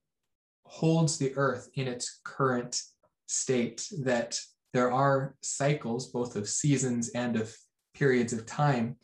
holds 0.63 1.19
the 1.19 1.35
earth 1.35 1.69
in 1.75 1.87
its 1.87 2.21
current 2.23 2.81
state, 3.27 3.87
that 3.99 4.39
there 4.73 4.91
are 4.91 5.35
cycles, 5.43 6.07
both 6.07 6.35
of 6.35 6.49
seasons 6.49 7.09
and 7.09 7.35
of 7.35 7.55
periods 7.93 8.33
of 8.33 8.47
time, 8.47 8.95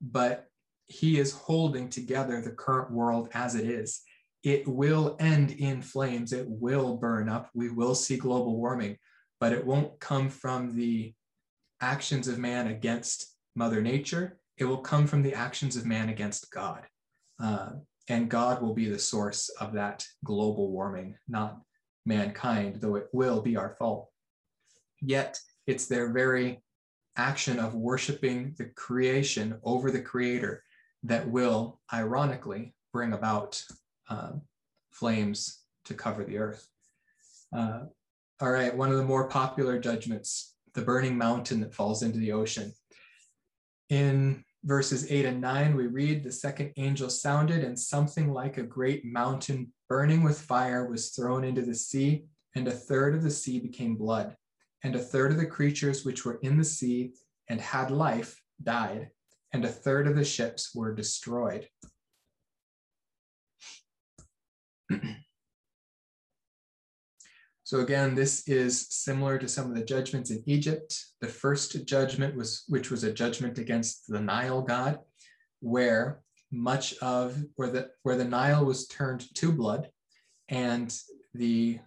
but 0.00 0.48
he 0.88 1.20
is 1.20 1.32
holding 1.32 1.88
together 1.88 2.40
the 2.40 2.50
current 2.50 2.90
world 2.90 3.28
as 3.34 3.54
it 3.54 3.66
is. 3.66 4.02
It 4.42 4.66
will 4.66 5.16
end 5.20 5.52
in 5.52 5.82
flames. 5.82 6.32
It 6.32 6.46
will 6.48 6.96
burn 6.96 7.28
up. 7.28 7.50
We 7.54 7.70
will 7.70 7.94
see 7.94 8.16
global 8.16 8.56
warming, 8.56 8.98
but 9.40 9.52
it 9.52 9.64
won't 9.64 10.00
come 10.00 10.28
from 10.28 10.76
the 10.76 11.14
actions 11.80 12.28
of 12.28 12.38
man 12.38 12.68
against 12.68 13.36
Mother 13.54 13.80
Nature. 13.80 14.38
It 14.58 14.64
will 14.64 14.78
come 14.78 15.06
from 15.06 15.22
the 15.22 15.34
actions 15.34 15.76
of 15.76 15.86
man 15.86 16.08
against 16.08 16.50
God. 16.50 16.86
Uh, 17.42 17.70
and 18.08 18.28
God 18.28 18.60
will 18.60 18.74
be 18.74 18.88
the 18.88 18.98
source 18.98 19.48
of 19.60 19.72
that 19.74 20.04
global 20.24 20.70
warming, 20.70 21.16
not 21.28 21.60
mankind, 22.04 22.80
though 22.80 22.96
it 22.96 23.06
will 23.12 23.40
be 23.40 23.56
our 23.56 23.76
fault. 23.78 24.08
Yet 25.00 25.38
it's 25.66 25.86
their 25.86 26.12
very 26.12 26.62
action 27.16 27.58
of 27.58 27.74
worshiping 27.74 28.54
the 28.58 28.66
creation 28.76 29.58
over 29.62 29.90
the 29.90 30.00
creator 30.02 30.62
that 31.04 31.28
will, 31.28 31.80
ironically, 31.92 32.74
bring 32.92 33.12
about 33.12 33.62
um, 34.08 34.42
flames 34.90 35.60
to 35.84 35.94
cover 35.94 36.24
the 36.24 36.38
earth. 36.38 36.66
Uh, 37.54 37.84
all 38.40 38.50
right, 38.50 38.76
one 38.76 38.90
of 38.90 38.96
the 38.96 39.04
more 39.04 39.28
popular 39.28 39.78
judgments, 39.78 40.56
the 40.74 40.82
burning 40.82 41.16
mountain 41.16 41.60
that 41.60 41.74
falls 41.74 42.02
into 42.02 42.18
the 42.18 42.32
ocean. 42.32 42.72
In 43.90 44.44
verses 44.64 45.10
8 45.10 45.26
and 45.26 45.40
9, 45.40 45.76
we 45.76 45.86
read 45.86 46.22
the 46.22 46.32
second 46.32 46.72
angel 46.76 47.10
sounded, 47.10 47.62
and 47.62 47.78
something 47.78 48.32
like 48.32 48.56
a 48.56 48.62
great 48.62 49.04
mountain 49.04 49.72
burning 49.88 50.22
with 50.22 50.40
fire 50.40 50.88
was 50.88 51.10
thrown 51.10 51.44
into 51.44 51.62
the 51.62 51.74
sea, 51.74 52.24
and 52.54 52.66
a 52.66 52.72
third 52.72 53.14
of 53.14 53.22
the 53.22 53.30
sea 53.30 53.60
became 53.60 53.96
blood, 53.96 54.36
and 54.82 54.96
a 54.96 55.00
third 55.00 55.32
of 55.32 55.38
the 55.38 55.46
creatures 55.46 56.04
which 56.04 56.24
were 56.24 56.38
in 56.42 56.56
the 56.56 56.64
sea 56.64 57.12
and 57.48 57.60
had 57.60 57.90
life 57.90 58.40
died, 58.62 59.10
and 59.52 59.64
a 59.64 59.68
third 59.68 60.06
of 60.06 60.16
the 60.16 60.24
ships 60.24 60.74
were 60.74 60.94
destroyed. 60.94 61.68
So 67.64 67.80
again, 67.80 68.14
this 68.14 68.46
is 68.48 68.88
similar 68.90 69.38
to 69.38 69.48
some 69.48 69.70
of 69.70 69.74
the 69.74 69.84
judgments 69.84 70.30
in 70.30 70.42
Egypt. 70.46 70.94
The 71.22 71.28
first 71.28 71.86
judgment 71.86 72.36
was, 72.36 72.64
which 72.68 72.90
was 72.90 73.02
a 73.02 73.12
judgment 73.12 73.56
against 73.56 74.08
the 74.08 74.20
Nile 74.20 74.60
god, 74.60 74.98
where 75.60 76.20
much 76.50 76.98
of 76.98 77.42
where 77.56 77.70
the 77.70 77.88
where 78.02 78.16
the 78.16 78.26
Nile 78.26 78.64
was 78.64 78.88
turned 78.88 79.34
to 79.36 79.52
blood, 79.52 79.88
and 80.48 80.94
the 81.32 81.78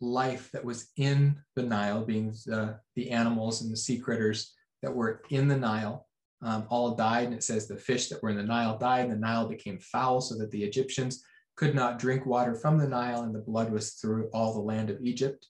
life 0.00 0.50
that 0.52 0.64
was 0.64 0.88
in 0.96 1.36
the 1.54 1.62
Nile, 1.62 2.04
being 2.04 2.34
the, 2.46 2.80
the 2.96 3.10
animals 3.10 3.62
and 3.62 3.70
the 3.70 3.76
sea 3.76 3.98
critters 3.98 4.52
that 4.82 4.92
were 4.92 5.22
in 5.30 5.46
the 5.46 5.56
Nile, 5.56 6.08
um, 6.42 6.66
all 6.68 6.96
died. 6.96 7.26
And 7.26 7.34
it 7.34 7.44
says 7.44 7.68
the 7.68 7.76
fish 7.76 8.08
that 8.08 8.20
were 8.22 8.30
in 8.30 8.36
the 8.36 8.42
Nile 8.42 8.76
died, 8.76 9.04
and 9.04 9.12
the 9.12 9.16
Nile 9.16 9.46
became 9.46 9.78
foul, 9.78 10.20
so 10.20 10.36
that 10.38 10.50
the 10.50 10.64
Egyptians 10.64 11.22
could 11.56 11.74
not 11.74 11.98
drink 11.98 12.26
water 12.26 12.54
from 12.54 12.78
the 12.78 12.88
Nile, 12.88 13.22
and 13.22 13.34
the 13.34 13.40
blood 13.40 13.70
was 13.70 13.92
through 13.92 14.28
all 14.32 14.52
the 14.52 14.60
land 14.60 14.90
of 14.90 15.00
Egypt. 15.02 15.46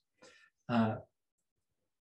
Uh, 0.68 0.96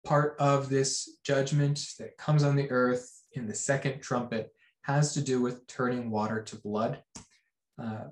part 0.05 0.37
of 0.39 0.69
this 0.69 1.19
judgment 1.25 1.85
that 1.99 2.17
comes 2.17 2.43
on 2.43 2.57
the 2.57 2.71
earth 2.71 3.23
in 3.33 3.47
the 3.47 3.55
second 3.55 4.01
trumpet 4.01 4.53
has 4.83 5.13
to 5.15 5.21
do 5.21 5.41
with 5.41 5.67
turning 5.67 6.11
water 6.11 6.43
to 6.43 6.57
blood. 6.57 7.03
Uh, 7.81 8.07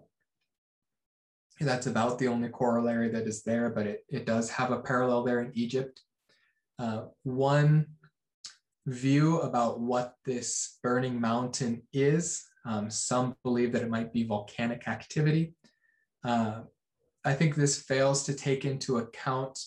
that's 1.61 1.87
about 1.87 2.19
the 2.19 2.29
only 2.29 2.49
corollary 2.49 3.09
that 3.09 3.27
is 3.27 3.43
there, 3.43 3.71
but 3.71 3.87
it, 3.87 4.05
it 4.11 4.27
does 4.27 4.51
have 4.51 4.71
a 4.71 4.81
parallel 4.81 5.25
there 5.25 5.41
in 5.41 5.53
Egypt. 5.55 6.03
Uh, 6.79 7.05
one 7.23 7.87
view 8.87 9.41
about 9.41 9.81
what 9.81 10.15
this 10.27 10.79
burning 10.83 11.19
mountain 11.19 11.83
is, 11.93 12.45
um, 12.67 12.91
some 12.91 13.35
believe 13.43 13.73
that 13.73 13.83
it 13.83 13.89
might 13.89 14.13
be 14.13 14.25
volcanic 14.25 14.87
activity. 14.87 15.55
Uh, 16.27 16.63
I 17.25 17.33
think 17.35 17.55
this 17.55 17.83
fails 17.83 18.25
to 18.25 18.35
take 18.35 18.65
into 18.65 18.99
account 18.99 19.59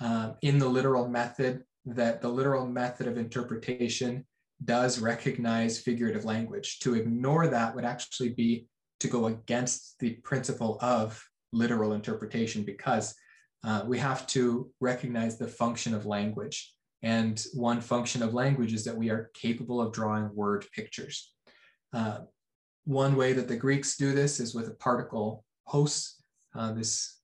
uh, 0.00 0.32
in 0.42 0.58
the 0.58 0.68
literal 0.68 1.08
method 1.08 1.62
that 1.86 2.20
the 2.20 2.28
literal 2.28 2.66
method 2.66 3.06
of 3.06 3.16
interpretation 3.16 4.26
does 4.64 4.98
recognize 4.98 5.78
figurative 5.78 6.24
language. 6.24 6.80
To 6.80 6.94
ignore 6.94 7.46
that 7.46 7.74
would 7.74 7.84
actually 7.84 8.30
be 8.30 8.66
to 8.98 9.08
go 9.08 9.26
against 9.26 9.98
the 10.00 10.14
principle 10.16 10.78
of 10.82 11.22
literal 11.52 11.92
interpretation 11.92 12.64
because 12.64 13.14
uh, 13.64 13.82
we 13.86 13.98
have 13.98 14.26
to 14.28 14.70
recognize 14.80 15.38
the 15.38 15.48
function 15.48 15.94
of 15.94 16.06
language. 16.06 16.74
And 17.02 17.42
one 17.54 17.80
function 17.80 18.22
of 18.22 18.34
language 18.34 18.72
is 18.72 18.84
that 18.84 18.96
we 18.96 19.10
are 19.10 19.30
capable 19.34 19.80
of 19.80 19.92
drawing 19.92 20.34
word 20.34 20.66
pictures. 20.74 21.32
Uh, 21.92 22.20
one 22.84 23.16
way 23.16 23.32
that 23.32 23.48
the 23.48 23.56
Greeks 23.56 23.96
do 23.96 24.12
this 24.12 24.40
is 24.40 24.54
with 24.54 24.68
a 24.68 24.74
particle 24.74 25.44
hos, 25.70 26.16
uh, 26.56 26.72
this 26.72 27.20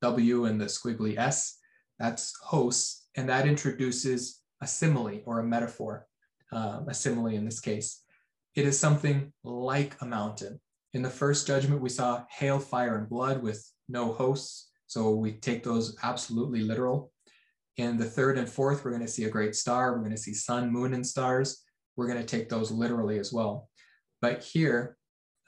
W 0.00 0.46
and 0.46 0.58
the 0.58 0.64
squiggly 0.64 1.18
S, 1.18 1.58
that's 1.98 2.32
hos, 2.42 3.02
and 3.16 3.28
that 3.28 3.46
introduces 3.46 4.40
a 4.62 4.66
simile 4.66 5.20
or 5.26 5.40
a 5.40 5.44
metaphor, 5.44 6.06
uh, 6.52 6.80
a 6.88 6.94
simile 6.94 7.34
in 7.34 7.44
this 7.44 7.60
case. 7.60 8.02
It 8.54 8.64
is 8.64 8.78
something 8.78 9.32
like 9.44 9.94
a 10.00 10.06
mountain. 10.06 10.58
In 10.94 11.02
the 11.02 11.10
first 11.10 11.46
judgment, 11.46 11.82
we 11.82 11.90
saw 11.90 12.24
hail, 12.30 12.58
fire, 12.58 12.96
and 12.96 13.08
blood 13.08 13.42
with 13.42 13.62
no 13.88 14.12
hosts. 14.12 14.70
So 14.86 15.10
we 15.10 15.32
take 15.32 15.62
those 15.62 15.96
absolutely 16.02 16.62
literal. 16.62 17.12
In 17.76 17.98
the 17.98 18.04
third 18.04 18.38
and 18.38 18.48
fourth, 18.48 18.84
we're 18.84 18.90
going 18.90 19.06
to 19.06 19.08
see 19.08 19.24
a 19.24 19.30
great 19.30 19.54
star. 19.54 19.92
We're 19.92 20.04
going 20.06 20.16
to 20.16 20.16
see 20.16 20.34
sun, 20.34 20.70
moon, 20.70 20.94
and 20.94 21.06
stars. 21.06 21.62
We're 21.96 22.08
going 22.08 22.24
to 22.24 22.36
take 22.36 22.48
those 22.48 22.70
literally 22.70 23.18
as 23.18 23.32
well. 23.32 23.68
But 24.20 24.42
here, 24.42 24.96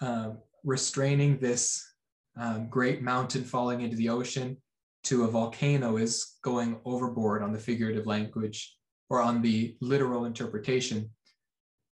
um, 0.00 0.38
restraining 0.62 1.38
this 1.38 1.84
um, 2.36 2.68
great 2.68 3.02
mountain 3.02 3.44
falling 3.44 3.80
into 3.80 3.96
the 3.96 4.08
ocean 4.08 4.56
to 5.04 5.24
a 5.24 5.28
volcano 5.28 5.96
is 5.98 6.38
going 6.42 6.80
overboard 6.84 7.42
on 7.42 7.52
the 7.52 7.58
figurative 7.58 8.06
language 8.06 8.76
or 9.10 9.20
on 9.20 9.42
the 9.42 9.76
literal 9.80 10.24
interpretation 10.24 11.10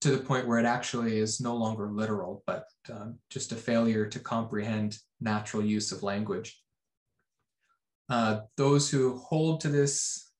to 0.00 0.10
the 0.10 0.24
point 0.24 0.48
where 0.48 0.58
it 0.58 0.64
actually 0.64 1.18
is 1.18 1.40
no 1.40 1.54
longer 1.54 1.90
literal, 1.92 2.42
but 2.46 2.64
um, 2.90 3.18
just 3.30 3.52
a 3.52 3.56
failure 3.56 4.06
to 4.06 4.18
comprehend 4.18 4.98
natural 5.20 5.64
use 5.64 5.92
of 5.92 6.02
language. 6.02 6.60
Uh, 8.08 8.40
those 8.56 8.90
who 8.90 9.16
hold 9.18 9.60
to 9.60 9.68
this 9.68 10.32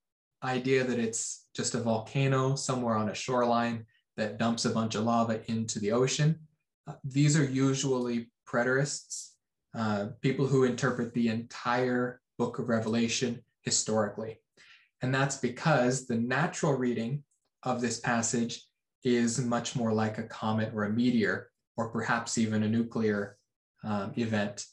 idea 0.43 0.83
that 0.83 0.99
it's 0.99 1.47
just 1.55 1.75
a 1.75 1.81
volcano 1.81 2.57
somewhere 2.57 2.97
on 2.97 3.11
a 3.11 3.15
shoreline 3.15 3.87
that 4.17 4.39
dumps 4.39 4.65
a 4.65 4.71
bunch 4.71 4.97
of 4.97 5.05
lava 5.05 5.41
into 5.49 5.79
the 5.79 5.93
ocean, 5.93 6.37
uh, 6.89 6.95
these 7.05 7.37
are 7.39 7.45
usually 7.45 8.31
preterists, 8.49 9.32
uh, 9.75 10.09
people 10.21 10.47
who 10.47 10.65
interpret 10.65 11.13
the 11.15 11.29
entire 11.29 12.21
book 12.39 12.59
of 12.59 12.69
Revelation 12.69 13.43
historically. 13.63 14.39
And 15.01 15.15
that's 15.15 15.37
because 15.37 16.07
the 16.07 16.17
natural 16.17 16.75
reading 16.75 17.25
of 17.63 17.81
this 17.81 18.01
passage 18.01 18.67
is 19.05 19.41
much 19.41 19.75
more 19.75 19.93
like 19.93 20.19
a 20.19 20.25
comet 20.25 20.73
or 20.75 20.85
a 20.85 20.91
meteor, 20.91 21.51
or 21.77 21.89
perhaps 21.89 22.39
even 22.39 22.63
a 22.63 22.69
nuclear 22.69 23.37
um, 23.83 24.13
event. 24.17 24.65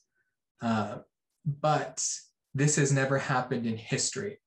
Uh, 0.61 0.97
but 1.45 2.05
this 2.53 2.75
has 2.75 2.91
never 2.91 3.17
happened 3.17 3.65
in 3.65 3.77
history. 3.77 4.39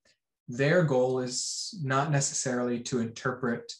Their 0.49 0.85
goal 0.85 1.21
is 1.21 1.79
not 1.83 2.11
necessarily 2.11 2.81
to 2.81 3.01
interpret 3.01 3.73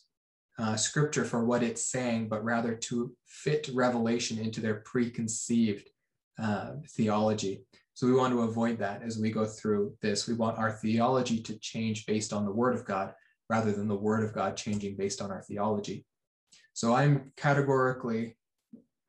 uh, 0.59 0.77
scripture 0.77 1.25
for 1.25 1.45
what 1.45 1.63
it's 1.63 1.85
saying, 1.85 2.29
but 2.29 2.45
rather 2.45 2.75
to 2.75 3.15
fit 3.27 3.69
revelation 3.75 4.39
into 4.39 4.61
their 4.61 4.77
preconceived 4.77 5.89
uh, 6.42 6.72
theology. 6.90 7.62
So 7.94 8.07
we 8.07 8.14
want 8.14 8.33
to 8.33 8.42
avoid 8.42 8.78
that 8.78 9.02
as 9.02 9.18
we 9.18 9.31
go 9.31 9.44
through 9.44 9.94
this. 10.00 10.26
We 10.26 10.35
want 10.35 10.59
our 10.59 10.72
theology 10.72 11.40
to 11.42 11.59
change 11.59 12.07
based 12.07 12.33
on 12.33 12.44
the 12.44 12.52
word 12.52 12.74
of 12.74 12.85
God 12.85 13.14
rather 13.48 13.70
than 13.70 13.87
the 13.87 13.94
word 13.94 14.24
of 14.24 14.33
God 14.33 14.57
changing 14.57 14.96
based 14.96 15.20
on 15.20 15.31
our 15.31 15.42
theology. 15.42 16.05
So 16.72 16.94
I'm 16.94 17.33
categorically 17.37 18.37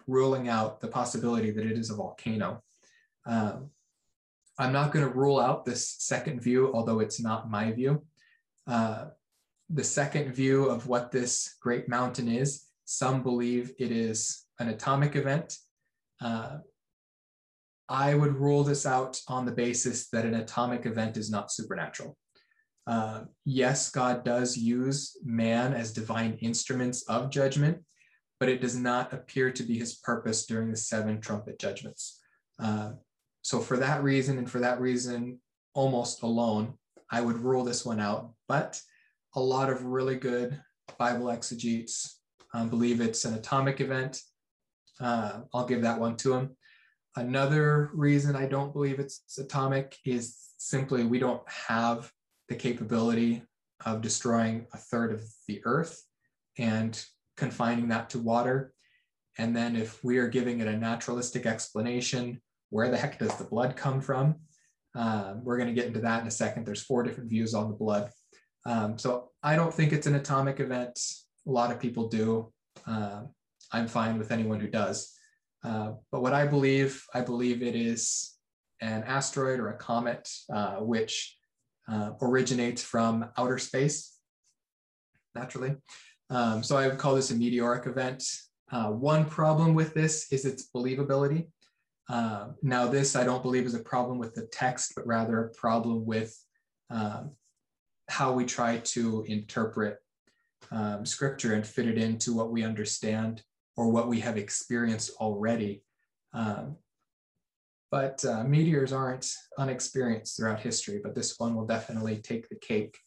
ruling 0.06 0.50
out 0.50 0.82
the 0.82 0.90
possibility 0.90 1.50
that 1.52 1.66
it 1.66 1.78
is 1.78 1.90
a 1.90 1.96
volcano. 1.96 2.62
Um, 3.26 3.70
I'm 4.60 4.74
not 4.74 4.92
going 4.92 5.06
to 5.06 5.14
rule 5.14 5.40
out 5.40 5.66
this 5.66 5.96
second 6.00 6.42
view, 6.42 6.72
although 6.74 7.00
it's 7.00 7.22
not 7.22 7.50
my 7.50 7.72
view. 7.72 8.04
Uh, 8.68 9.06
the 9.70 9.84
second 9.84 10.34
view 10.34 10.66
of 10.66 10.88
what 10.88 11.12
this 11.12 11.56
great 11.62 11.90
mountain 11.90 12.28
is, 12.28 12.68
some 12.86 13.24
believe 13.24 13.72
it 13.80 13.92
is 13.92 14.46
an 14.60 14.70
atomic 14.70 15.16
event. 15.16 15.58
Uh, 16.22 16.58
I 17.90 18.16
would 18.16 18.36
rule 18.36 18.64
this 18.64 18.86
out 18.86 19.20
on 19.28 19.46
the 19.46 19.52
basis 19.52 20.10
that 20.10 20.26
an 20.26 20.36
atomic 20.36 20.86
event 20.86 21.18
is 21.18 21.30
not 21.30 21.52
supernatural. 21.52 22.18
Uh, 22.86 23.24
yes, 23.46 23.90
God 23.90 24.24
does 24.24 24.58
use 24.58 25.18
man 25.24 25.74
as 25.74 25.94
divine 25.94 26.38
instruments 26.42 27.04
of 27.04 27.30
judgment, 27.30 27.78
but 28.40 28.50
it 28.50 28.62
does 28.62 28.76
not 28.76 29.14
appear 29.14 29.52
to 29.52 29.64
be 29.64 29.78
his 29.78 29.96
purpose 29.96 30.46
during 30.46 30.70
the 30.70 30.78
seven 30.78 31.22
trumpet 31.22 31.60
judgments. 31.60 32.20
Uh, 32.60 32.92
so, 33.42 33.60
for 33.60 33.78
that 33.78 34.04
reason, 34.04 34.38
and 34.38 34.50
for 34.50 34.60
that 34.60 34.82
reason 34.82 35.40
almost 35.74 36.24
alone, 36.24 36.74
I 37.12 37.22
would 37.22 37.38
rule 37.38 37.64
this 37.64 37.86
one 37.86 38.00
out. 38.00 38.34
But 38.48 38.80
a 39.36 39.40
lot 39.40 39.70
of 39.70 39.84
really 39.86 40.16
good 40.16 40.62
Bible 40.98 41.30
exegetes 41.30 42.20
um, 42.54 42.70
believe 42.70 43.02
it's 43.02 43.26
an 43.26 43.34
atomic 43.34 43.82
event. 43.82 44.22
Uh, 45.00 45.42
I'll 45.54 45.66
give 45.66 45.82
that 45.82 46.00
one 46.00 46.16
to 46.18 46.34
him. 46.34 46.56
Another 47.16 47.92
reason 47.94 48.36
I 48.36 48.48
don't 48.48 48.74
believe 48.74 49.00
it's 49.00 49.24
atomic 49.38 49.98
is 50.06 50.38
simply 50.58 51.04
we 51.04 51.20
don't 51.20 51.48
have 51.48 52.12
the 52.50 52.56
capability 52.56 53.44
of 53.86 54.02
destroying 54.02 54.66
a 54.74 54.78
third 54.78 55.12
of 55.12 55.24
the 55.48 55.62
earth 55.66 56.04
and 56.58 57.04
confining 57.38 57.90
that 57.90 58.10
to 58.12 58.20
water. 58.20 58.74
And 59.38 59.56
then 59.56 59.76
if 59.76 60.04
we 60.04 60.18
are 60.18 60.28
giving 60.28 60.60
it 60.60 60.68
a 60.68 60.78
naturalistic 60.78 61.46
explanation, 61.46 62.42
where 62.70 62.90
the 62.90 62.98
heck 62.98 63.20
does 63.20 63.36
the 63.36 63.44
blood 63.44 63.76
come 63.76 64.02
from? 64.02 64.36
Um, 64.96 65.44
we're 65.44 65.58
going 65.58 65.74
to 65.74 65.80
get 65.80 65.88
into 65.88 66.02
that 66.02 66.22
in 66.22 66.28
a 66.28 66.32
second. 66.32 66.66
There's 66.66 66.84
four 66.84 67.04
different 67.04 67.30
views 67.30 67.54
on 67.54 67.70
the 67.70 67.76
blood. 67.76 68.10
Um, 68.66 68.98
so 68.98 69.30
I 69.42 69.56
don't 69.56 69.74
think 69.74 69.92
it's 69.92 70.08
an 70.08 70.16
atomic 70.16 70.60
event. 70.60 71.00
A 71.48 71.52
lot 71.52 71.72
of 71.72 71.80
people 71.80 72.08
do. 72.08 72.52
Uh, 72.88 73.24
I'm 73.72 73.88
fine 73.88 74.18
with 74.18 74.32
anyone 74.32 74.60
who 74.60 74.68
does. 74.68 75.14
Uh, 75.64 75.94
but 76.12 76.22
what 76.22 76.34
I 76.34 76.46
believe, 76.46 77.06
I 77.14 77.22
believe 77.22 77.62
it 77.62 77.76
is 77.76 78.36
an 78.82 79.04
asteroid 79.04 79.60
or 79.60 79.70
a 79.70 79.78
comet 79.78 80.30
uh, 80.54 80.76
which 80.78 81.38
uh, 81.88 82.12
originates 82.22 82.84
from 82.84 83.30
outer 83.38 83.58
space, 83.58 84.18
naturally. 85.36 85.76
Um, 86.30 86.64
so 86.64 86.78
I 86.78 86.88
would 86.88 86.98
call 86.98 87.16
this 87.16 87.32
a 87.32 87.36
meteoric 87.36 87.88
event. 87.88 88.24
Uh, 88.72 88.90
one 88.90 89.26
problem 89.26 89.74
with 89.74 89.94
this 89.94 90.32
is 90.32 90.46
its 90.46 90.70
believability. 90.76 91.48
Uh, 92.10 92.50
now, 92.62 92.88
this 92.88 93.16
I 93.16 93.24
don't 93.24 93.44
believe 93.44 93.66
is 93.66 93.76
a 93.76 93.80
problem 93.80 94.18
with 94.18 94.34
the 94.34 94.48
text, 94.48 94.94
but 94.96 95.08
rather 95.08 95.46
a 95.46 95.50
problem 95.54 96.06
with 96.06 96.38
um, 96.90 97.32
how 98.10 98.34
we 98.34 98.46
try 98.46 98.78
to 98.78 99.24
interpret 99.28 100.00
um, 100.72 101.06
scripture 101.06 101.54
and 101.54 101.66
fit 101.66 101.88
it 101.88 101.98
into 101.98 102.34
what 102.34 102.52
we 102.52 102.64
understand 102.64 103.44
or 103.76 103.90
what 103.90 104.08
we 104.08 104.20
have 104.20 104.38
experienced 104.38 105.12
already. 105.20 105.84
Um, 106.34 106.78
but 107.92 108.26
uh, 108.26 108.44
meteors 108.44 108.92
aren't 108.92 109.32
unexperienced 109.58 110.36
throughout 110.36 110.60
history, 110.60 111.00
but 111.04 111.14
this 111.14 111.36
one 111.38 111.56
will 111.56 111.66
definitely 111.66 112.18
take 112.18 112.50
the 112.50 112.56
cake. 112.56 112.98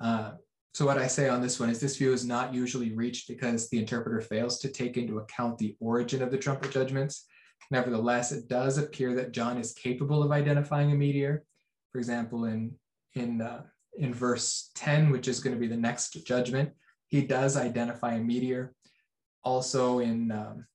Uh, 0.00 0.32
so 0.72 0.86
what 0.86 0.98
I 0.98 1.08
say 1.08 1.28
on 1.28 1.42
this 1.42 1.58
one 1.58 1.68
is 1.68 1.80
this 1.80 1.96
view 1.96 2.12
is 2.12 2.24
not 2.24 2.54
usually 2.54 2.92
reached 2.92 3.26
because 3.26 3.68
the 3.68 3.78
interpreter 3.78 4.20
fails 4.20 4.60
to 4.60 4.68
take 4.68 4.96
into 4.96 5.18
account 5.18 5.58
the 5.58 5.76
origin 5.80 6.22
of 6.22 6.30
the 6.30 6.38
trumpet 6.38 6.70
judgments. 6.70 7.26
Nevertheless, 7.72 8.30
it 8.30 8.48
does 8.48 8.78
appear 8.78 9.14
that 9.14 9.32
John 9.32 9.58
is 9.58 9.72
capable 9.72 10.22
of 10.22 10.30
identifying 10.30 10.92
a 10.92 10.94
meteor. 10.94 11.44
For 11.90 11.98
example, 11.98 12.44
in, 12.44 12.72
in, 13.14 13.42
uh, 13.42 13.62
in 13.98 14.14
verse 14.14 14.70
10, 14.76 15.10
which 15.10 15.26
is 15.26 15.40
going 15.40 15.56
to 15.56 15.60
be 15.60 15.66
the 15.66 15.76
next 15.76 16.12
judgment, 16.24 16.70
he 17.08 17.22
does 17.22 17.56
identify 17.56 18.14
a 18.14 18.20
meteor. 18.20 18.74
Also 19.44 20.00
in 20.00 20.30
um, 20.32 20.66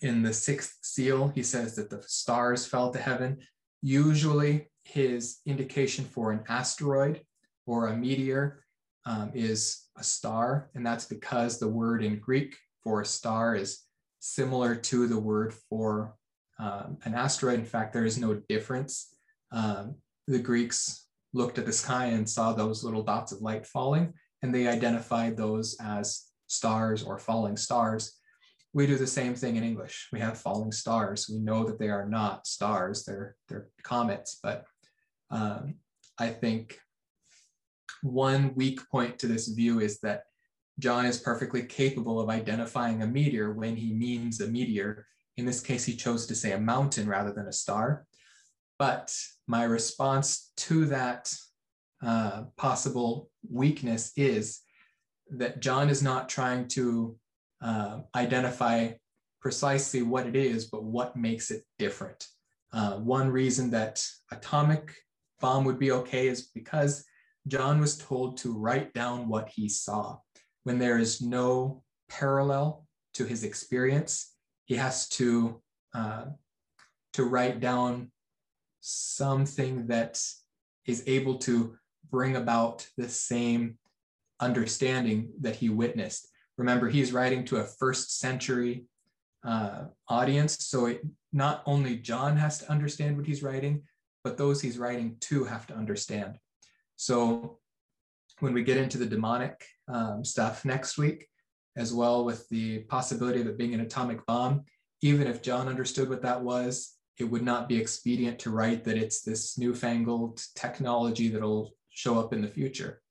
in 0.00 0.22
the 0.22 0.32
sixth 0.32 0.78
seal, 0.82 1.28
he 1.34 1.42
says 1.42 1.74
that 1.76 1.90
the 1.90 2.02
stars 2.02 2.66
fell 2.66 2.90
to 2.90 2.98
heaven. 2.98 3.38
Usually, 3.80 4.70
his 4.84 5.38
indication 5.46 6.04
for 6.04 6.30
an 6.32 6.44
asteroid 6.48 7.22
or 7.66 7.88
a 7.88 7.96
meteor 7.96 8.64
um, 9.06 9.30
is 9.34 9.88
a 9.96 10.04
star, 10.04 10.70
and 10.74 10.86
that's 10.86 11.06
because 11.06 11.58
the 11.58 11.68
word 11.68 12.02
in 12.02 12.18
Greek 12.18 12.56
for 12.82 13.00
a 13.00 13.06
star 13.06 13.54
is 13.54 13.80
similar 14.20 14.74
to 14.74 15.06
the 15.06 15.18
word 15.18 15.54
for 15.68 16.16
um, 16.58 16.98
an 17.04 17.14
asteroid. 17.14 17.58
In 17.58 17.64
fact, 17.64 17.92
there 17.92 18.06
is 18.06 18.18
no 18.18 18.34
difference. 18.48 19.14
Um, 19.52 19.96
the 20.26 20.38
Greeks 20.38 21.06
looked 21.32 21.58
at 21.58 21.66
the 21.66 21.72
sky 21.72 22.06
and 22.06 22.28
saw 22.28 22.52
those 22.52 22.84
little 22.84 23.02
dots 23.02 23.32
of 23.32 23.42
light 23.42 23.66
falling, 23.66 24.14
and 24.42 24.54
they 24.54 24.68
identified 24.68 25.36
those 25.36 25.76
as 25.80 26.24
stars 26.46 27.02
or 27.02 27.18
falling 27.18 27.56
stars 27.56 28.18
we 28.74 28.88
do 28.88 28.98
the 28.98 29.06
same 29.06 29.36
thing 29.36 29.54
in 29.54 29.62
English. 29.62 30.08
We 30.12 30.18
have 30.18 30.36
falling 30.36 30.72
stars. 30.72 31.30
We 31.32 31.38
know 31.38 31.64
that 31.64 31.78
they 31.78 31.88
are 31.88 32.08
not 32.08 32.46
stars, 32.46 33.04
they're, 33.04 33.36
they're 33.48 33.68
comets. 33.84 34.40
But 34.42 34.64
um, 35.30 35.76
I 36.18 36.28
think 36.28 36.76
one 38.02 38.52
weak 38.56 38.80
point 38.90 39.18
to 39.20 39.28
this 39.28 39.46
view 39.48 39.78
is 39.78 40.00
that 40.00 40.24
John 40.80 41.06
is 41.06 41.18
perfectly 41.18 41.62
capable 41.62 42.20
of 42.20 42.28
identifying 42.28 43.02
a 43.02 43.06
meteor 43.06 43.52
when 43.52 43.76
he 43.76 43.92
means 43.92 44.40
a 44.40 44.48
meteor. 44.48 45.06
In 45.36 45.46
this 45.46 45.60
case, 45.60 45.84
he 45.84 45.94
chose 45.94 46.26
to 46.26 46.34
say 46.34 46.50
a 46.50 46.60
mountain 46.60 47.08
rather 47.08 47.32
than 47.32 47.46
a 47.46 47.52
star. 47.52 48.06
But 48.76 49.16
my 49.46 49.62
response 49.62 50.50
to 50.56 50.86
that 50.86 51.32
uh, 52.04 52.44
possible 52.56 53.30
weakness 53.48 54.10
is 54.16 54.63
that 55.30 55.60
John 55.60 55.88
is 55.88 56.02
not 56.02 56.28
trying 56.28 56.68
to 56.68 57.16
uh, 57.60 58.00
identify 58.14 58.92
precisely 59.40 60.02
what 60.02 60.26
it 60.26 60.36
is, 60.36 60.66
but 60.66 60.84
what 60.84 61.16
makes 61.16 61.50
it 61.50 61.64
different. 61.78 62.26
Uh, 62.72 62.96
one 62.96 63.30
reason 63.30 63.70
that 63.70 64.04
atomic 64.32 64.94
bomb 65.40 65.64
would 65.64 65.78
be 65.78 65.92
okay 65.92 66.28
is 66.28 66.48
because 66.54 67.04
John 67.46 67.80
was 67.80 67.98
told 67.98 68.38
to 68.38 68.56
write 68.56 68.94
down 68.94 69.28
what 69.28 69.48
he 69.48 69.68
saw. 69.68 70.18
When 70.64 70.78
there 70.78 70.98
is 70.98 71.20
no 71.20 71.82
parallel 72.08 72.86
to 73.14 73.24
his 73.24 73.44
experience, 73.44 74.34
he 74.64 74.76
has 74.76 75.08
to 75.10 75.60
uh, 75.94 76.24
to 77.12 77.24
write 77.24 77.60
down 77.60 78.10
something 78.80 79.86
that 79.86 80.20
is 80.86 81.04
able 81.06 81.38
to 81.38 81.76
bring 82.10 82.36
about 82.36 82.86
the 82.96 83.08
same 83.08 83.78
understanding 84.44 85.30
that 85.40 85.56
he 85.56 85.68
witnessed. 85.70 86.28
Remember, 86.58 86.88
he's 86.88 87.12
writing 87.12 87.44
to 87.46 87.56
a 87.56 87.64
first 87.64 88.18
century 88.20 88.84
uh, 89.44 89.84
audience. 90.08 90.66
So 90.66 90.86
it, 90.86 91.00
not 91.32 91.62
only 91.66 91.96
John 91.96 92.36
has 92.36 92.58
to 92.58 92.70
understand 92.70 93.16
what 93.16 93.26
he's 93.26 93.42
writing, 93.42 93.82
but 94.22 94.36
those 94.36 94.60
he's 94.60 94.78
writing 94.78 95.16
to 95.28 95.44
have 95.44 95.66
to 95.68 95.74
understand. 95.74 96.38
So 96.96 97.58
when 98.40 98.54
we 98.54 98.62
get 98.62 98.76
into 98.76 98.98
the 98.98 99.06
demonic 99.06 99.64
um, 99.88 100.24
stuff 100.24 100.64
next 100.64 100.96
week, 100.98 101.26
as 101.76 101.92
well 101.92 102.24
with 102.24 102.48
the 102.50 102.80
possibility 102.96 103.40
of 103.40 103.48
it 103.48 103.58
being 103.58 103.74
an 103.74 103.80
atomic 103.80 104.24
bomb, 104.26 104.64
even 105.02 105.26
if 105.26 105.42
John 105.42 105.68
understood 105.68 106.08
what 106.08 106.22
that 106.22 106.40
was, 106.40 106.96
it 107.18 107.24
would 107.24 107.42
not 107.42 107.68
be 107.68 107.76
expedient 107.80 108.38
to 108.40 108.50
write 108.50 108.84
that 108.84 108.96
it's 108.96 109.22
this 109.22 109.58
newfangled 109.58 110.42
technology 110.54 111.28
that'll 111.28 111.74
show 111.90 112.18
up 112.18 112.32
in 112.32 112.40
the 112.42 112.48
future. 112.48 113.02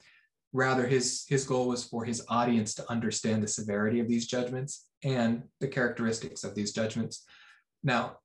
Rather, 0.54 0.86
his, 0.88 1.26
his 1.28 1.45
goal 1.45 1.68
was 1.68 1.84
for 1.84 2.06
his 2.06 2.24
audience 2.30 2.76
to 2.76 2.91
understand 2.91 3.41
the 3.43 3.47
severity 3.47 3.99
of 3.99 4.08
these 4.08 4.28
judgments 4.28 4.88
and 5.04 5.43
the 5.60 5.68
characteristics 5.68 6.43
of 6.43 6.54
these 6.54 6.72
judgments. 6.72 7.26
Now, 7.84 8.18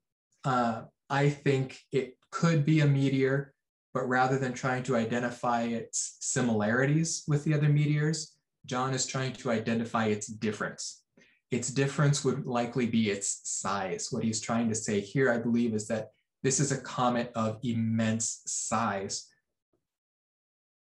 uh, 0.44 0.82
I 1.10 1.30
think 1.30 1.78
it 1.90 2.16
could 2.30 2.64
be 2.66 2.80
a 2.80 2.86
meteor, 2.86 3.54
but 3.94 4.08
rather 4.08 4.38
than 4.38 4.52
trying 4.52 4.82
to 4.84 4.96
identify 4.96 5.62
its 5.62 6.18
similarities 6.20 7.24
with 7.26 7.44
the 7.44 7.54
other 7.54 7.68
meteors, 7.68 8.36
John 8.66 8.92
is 8.92 9.06
trying 9.06 9.32
to 9.32 9.50
identify 9.50 10.06
its 10.06 10.26
difference. 10.26 11.02
Its 11.50 11.70
difference 11.70 12.24
would 12.24 12.44
likely 12.44 12.86
be 12.86 13.10
its 13.10 13.40
size. 13.44 14.08
What 14.10 14.22
he's 14.22 14.40
trying 14.42 14.68
to 14.68 14.74
say 14.74 15.00
here, 15.00 15.32
I 15.32 15.38
believe, 15.38 15.72
is 15.72 15.88
that 15.88 16.08
this 16.42 16.60
is 16.60 16.70
a 16.70 16.80
comet 16.82 17.32
of 17.34 17.58
immense 17.62 18.42
size 18.46 19.27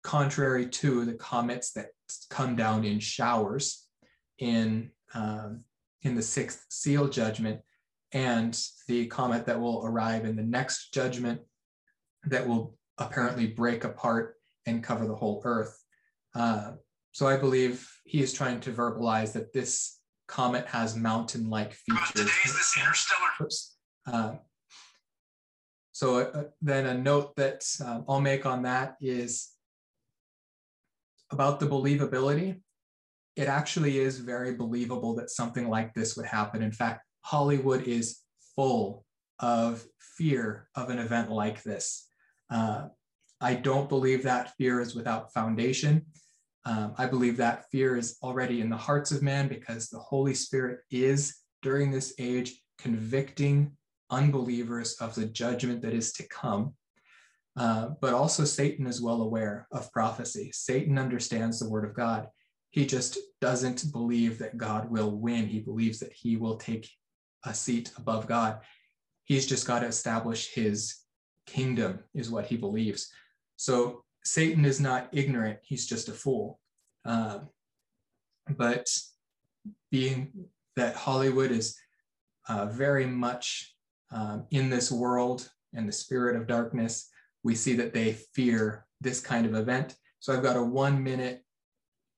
contrary 0.09 0.65
to 0.65 1.05
the 1.05 1.13
comets 1.13 1.71
that 1.73 1.89
come 2.31 2.55
down 2.55 2.83
in 2.83 2.99
showers 2.99 3.85
in, 4.39 4.89
um, 5.13 5.63
in 6.01 6.15
the 6.15 6.21
sixth 6.21 6.65
seal 6.69 7.07
judgment 7.07 7.61
and 8.11 8.59
the 8.87 9.05
comet 9.05 9.45
that 9.45 9.59
will 9.59 9.85
arrive 9.85 10.25
in 10.25 10.35
the 10.35 10.41
next 10.41 10.91
judgment 10.95 11.39
that 12.23 12.47
will 12.47 12.75
apparently 12.97 13.45
break 13.45 13.83
apart 13.83 14.33
and 14.65 14.83
cover 14.83 15.05
the 15.05 15.13
whole 15.13 15.43
earth. 15.45 15.79
Uh, 16.33 16.71
so 17.11 17.27
I 17.27 17.37
believe 17.37 17.87
he 18.03 18.19
is 18.19 18.33
trying 18.33 18.61
to 18.61 18.71
verbalize 18.71 19.31
that 19.33 19.53
this 19.53 19.99
comet 20.27 20.65
has 20.65 20.95
mountain-like 20.95 21.73
features. 21.73 22.25
this 22.25 22.77
interstellar. 22.79 23.49
Uh, 24.07 24.37
so 25.91 26.17
uh, 26.17 26.43
then 26.63 26.87
a 26.87 26.97
note 26.97 27.35
that 27.35 27.63
uh, 27.85 27.99
I'll 28.07 28.21
make 28.21 28.47
on 28.47 28.63
that 28.63 28.95
is 28.99 29.49
about 31.31 31.59
the 31.59 31.67
believability, 31.67 32.59
it 33.35 33.47
actually 33.47 33.99
is 33.99 34.19
very 34.19 34.55
believable 34.55 35.15
that 35.15 35.29
something 35.29 35.69
like 35.69 35.93
this 35.93 36.17
would 36.17 36.25
happen. 36.25 36.61
In 36.61 36.71
fact, 36.71 37.05
Hollywood 37.21 37.83
is 37.83 38.19
full 38.55 39.05
of 39.39 39.85
fear 40.17 40.67
of 40.75 40.89
an 40.89 40.99
event 40.99 41.31
like 41.31 41.63
this. 41.63 42.07
Uh, 42.49 42.87
I 43.39 43.53
don't 43.53 43.87
believe 43.87 44.23
that 44.23 44.53
fear 44.57 44.81
is 44.81 44.95
without 44.95 45.33
foundation. 45.33 46.05
Um, 46.65 46.93
I 46.97 47.05
believe 47.05 47.37
that 47.37 47.65
fear 47.71 47.95
is 47.95 48.17
already 48.21 48.59
in 48.59 48.69
the 48.69 48.75
hearts 48.75 49.11
of 49.11 49.23
man 49.23 49.47
because 49.47 49.87
the 49.87 49.99
Holy 49.99 50.33
Spirit 50.33 50.79
is, 50.91 51.37
during 51.61 51.91
this 51.91 52.13
age, 52.19 52.61
convicting 52.77 53.71
unbelievers 54.09 54.95
of 54.95 55.15
the 55.15 55.25
judgment 55.25 55.81
that 55.83 55.93
is 55.93 56.11
to 56.13 56.27
come. 56.27 56.73
Uh, 57.59 57.89
but 57.99 58.13
also, 58.13 58.45
Satan 58.45 58.87
is 58.87 59.01
well 59.01 59.21
aware 59.21 59.67
of 59.73 59.91
prophecy. 59.91 60.49
Satan 60.53 60.97
understands 60.97 61.59
the 61.59 61.69
word 61.69 61.83
of 61.83 61.93
God. 61.93 62.29
He 62.71 62.85
just 62.85 63.17
doesn't 63.41 63.91
believe 63.91 64.39
that 64.39 64.57
God 64.57 64.89
will 64.89 65.11
win. 65.11 65.45
He 65.45 65.59
believes 65.59 65.99
that 65.99 66.13
he 66.13 66.37
will 66.37 66.55
take 66.55 66.89
a 67.45 67.53
seat 67.53 67.91
above 67.97 68.27
God. 68.27 68.59
He's 69.25 69.45
just 69.45 69.67
got 69.67 69.79
to 69.79 69.87
establish 69.87 70.53
his 70.53 70.95
kingdom, 71.47 71.99
is 72.15 72.31
what 72.31 72.45
he 72.45 72.55
believes. 72.55 73.11
So 73.57 74.03
Satan 74.23 74.63
is 74.63 74.79
not 74.79 75.09
ignorant, 75.11 75.59
he's 75.61 75.85
just 75.85 76.07
a 76.07 76.13
fool. 76.13 76.61
Um, 77.03 77.49
but 78.57 78.87
being 79.91 80.31
that 80.77 80.95
Hollywood 80.95 81.51
is 81.51 81.77
uh, 82.47 82.67
very 82.67 83.05
much 83.05 83.75
um, 84.11 84.45
in 84.51 84.69
this 84.69 84.89
world 84.89 85.49
and 85.73 85.89
the 85.89 85.93
spirit 85.93 86.37
of 86.37 86.47
darkness, 86.47 87.09
we 87.43 87.55
see 87.55 87.75
that 87.75 87.93
they 87.93 88.13
fear 88.33 88.85
this 89.01 89.21
kind 89.21 89.45
of 89.45 89.55
event. 89.55 89.95
So 90.19 90.33
I've 90.33 90.43
got 90.43 90.57
a 90.57 90.63
one 90.63 91.03
minute 91.03 91.43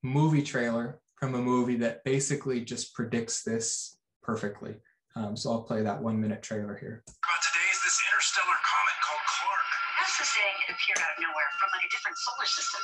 movie 0.02 0.42
trailer 0.42 1.00
from 1.16 1.36
a 1.36 1.42
movie 1.42 1.78
that 1.78 2.04
basically 2.04 2.66
just 2.66 2.94
predicts 2.96 3.44
this 3.44 3.98
perfectly. 4.24 4.82
Um, 5.16 5.38
so 5.38 5.52
I'll 5.52 5.62
play 5.68 5.84
that 5.84 6.02
one 6.02 6.20
minute 6.20 6.42
trailer 6.42 6.74
here. 6.74 7.04
About 7.06 7.42
today 7.46 7.68
is 7.70 7.80
this 7.86 7.98
interstellar 8.10 8.58
comet 8.66 8.98
called 9.06 9.26
Clarke. 9.30 9.72
NASA 10.02 10.26
saying 10.26 10.58
it 10.66 10.74
appeared 10.74 11.02
out 11.06 11.14
of 11.14 11.20
nowhere 11.22 11.52
from 11.62 11.70
like 11.78 11.86
a 11.86 11.92
different 11.94 12.18
solar 12.18 12.48
system. 12.50 12.82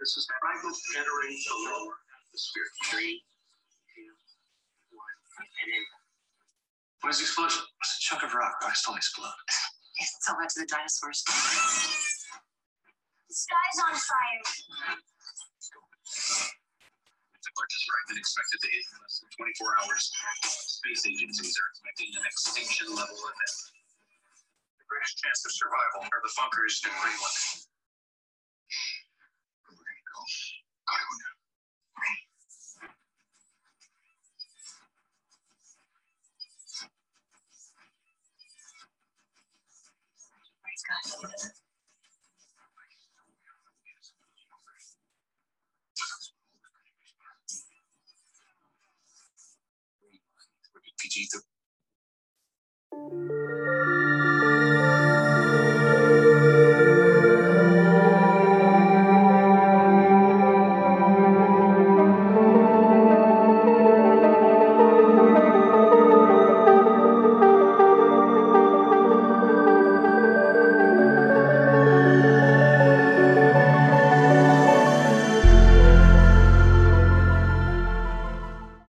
This 0.00 0.16
is 0.16 0.24
fragments 0.40 0.80
entering 0.96 1.36
the 1.36 1.56
lower 1.68 1.96
atmosphere. 2.14 2.68
Three, 2.88 3.20
two, 3.92 4.10
one, 4.96 5.16
and 5.44 5.68
then 5.68 5.84
What 7.02 7.12
is 7.12 7.20
the 7.20 7.28
explosion? 7.28 7.60
It's 7.84 8.00
a 8.00 8.00
chunk 8.00 8.22
of 8.24 8.32
rock. 8.32 8.56
Why 8.64 8.72
still 8.72 8.96
explode? 8.96 9.34
It's 9.98 10.26
all 10.28 10.36
back 10.38 10.48
to 10.54 10.60
the 10.60 10.66
dinosaurs. 10.66 11.22
The 13.28 13.34
sky's 13.34 13.78
on 13.82 13.94
fire. 13.94 14.42
A 17.44 17.52
largest 17.54 17.84
fragment 17.86 18.18
expected 18.18 18.58
to 18.66 18.68
hit 18.72 18.82
in 18.82 18.98
less 19.04 19.20
than 19.20 19.30
24 19.36 19.78
hours. 19.84 20.10
Space 20.80 21.06
agencies 21.06 21.54
are 21.54 21.68
expecting 21.70 22.10
an 22.16 22.24
extinction 22.26 22.88
level 22.90 23.14
event. 23.14 23.54
The 24.80 24.86
greatest 24.90 25.20
chance 25.22 25.44
of 25.46 25.52
survival 25.52 26.02
are 26.08 26.22
the 26.24 26.32
bunkers 26.34 26.82
in 26.82 26.90
Greenland. 26.90 27.38
Where 29.64 29.76
we're 29.76 29.86
gonna 29.86 30.02
go? 30.08 30.18
Iowa. 30.88 31.23
Praise 40.86 41.16
God. 41.22 41.50
PG 50.98 51.28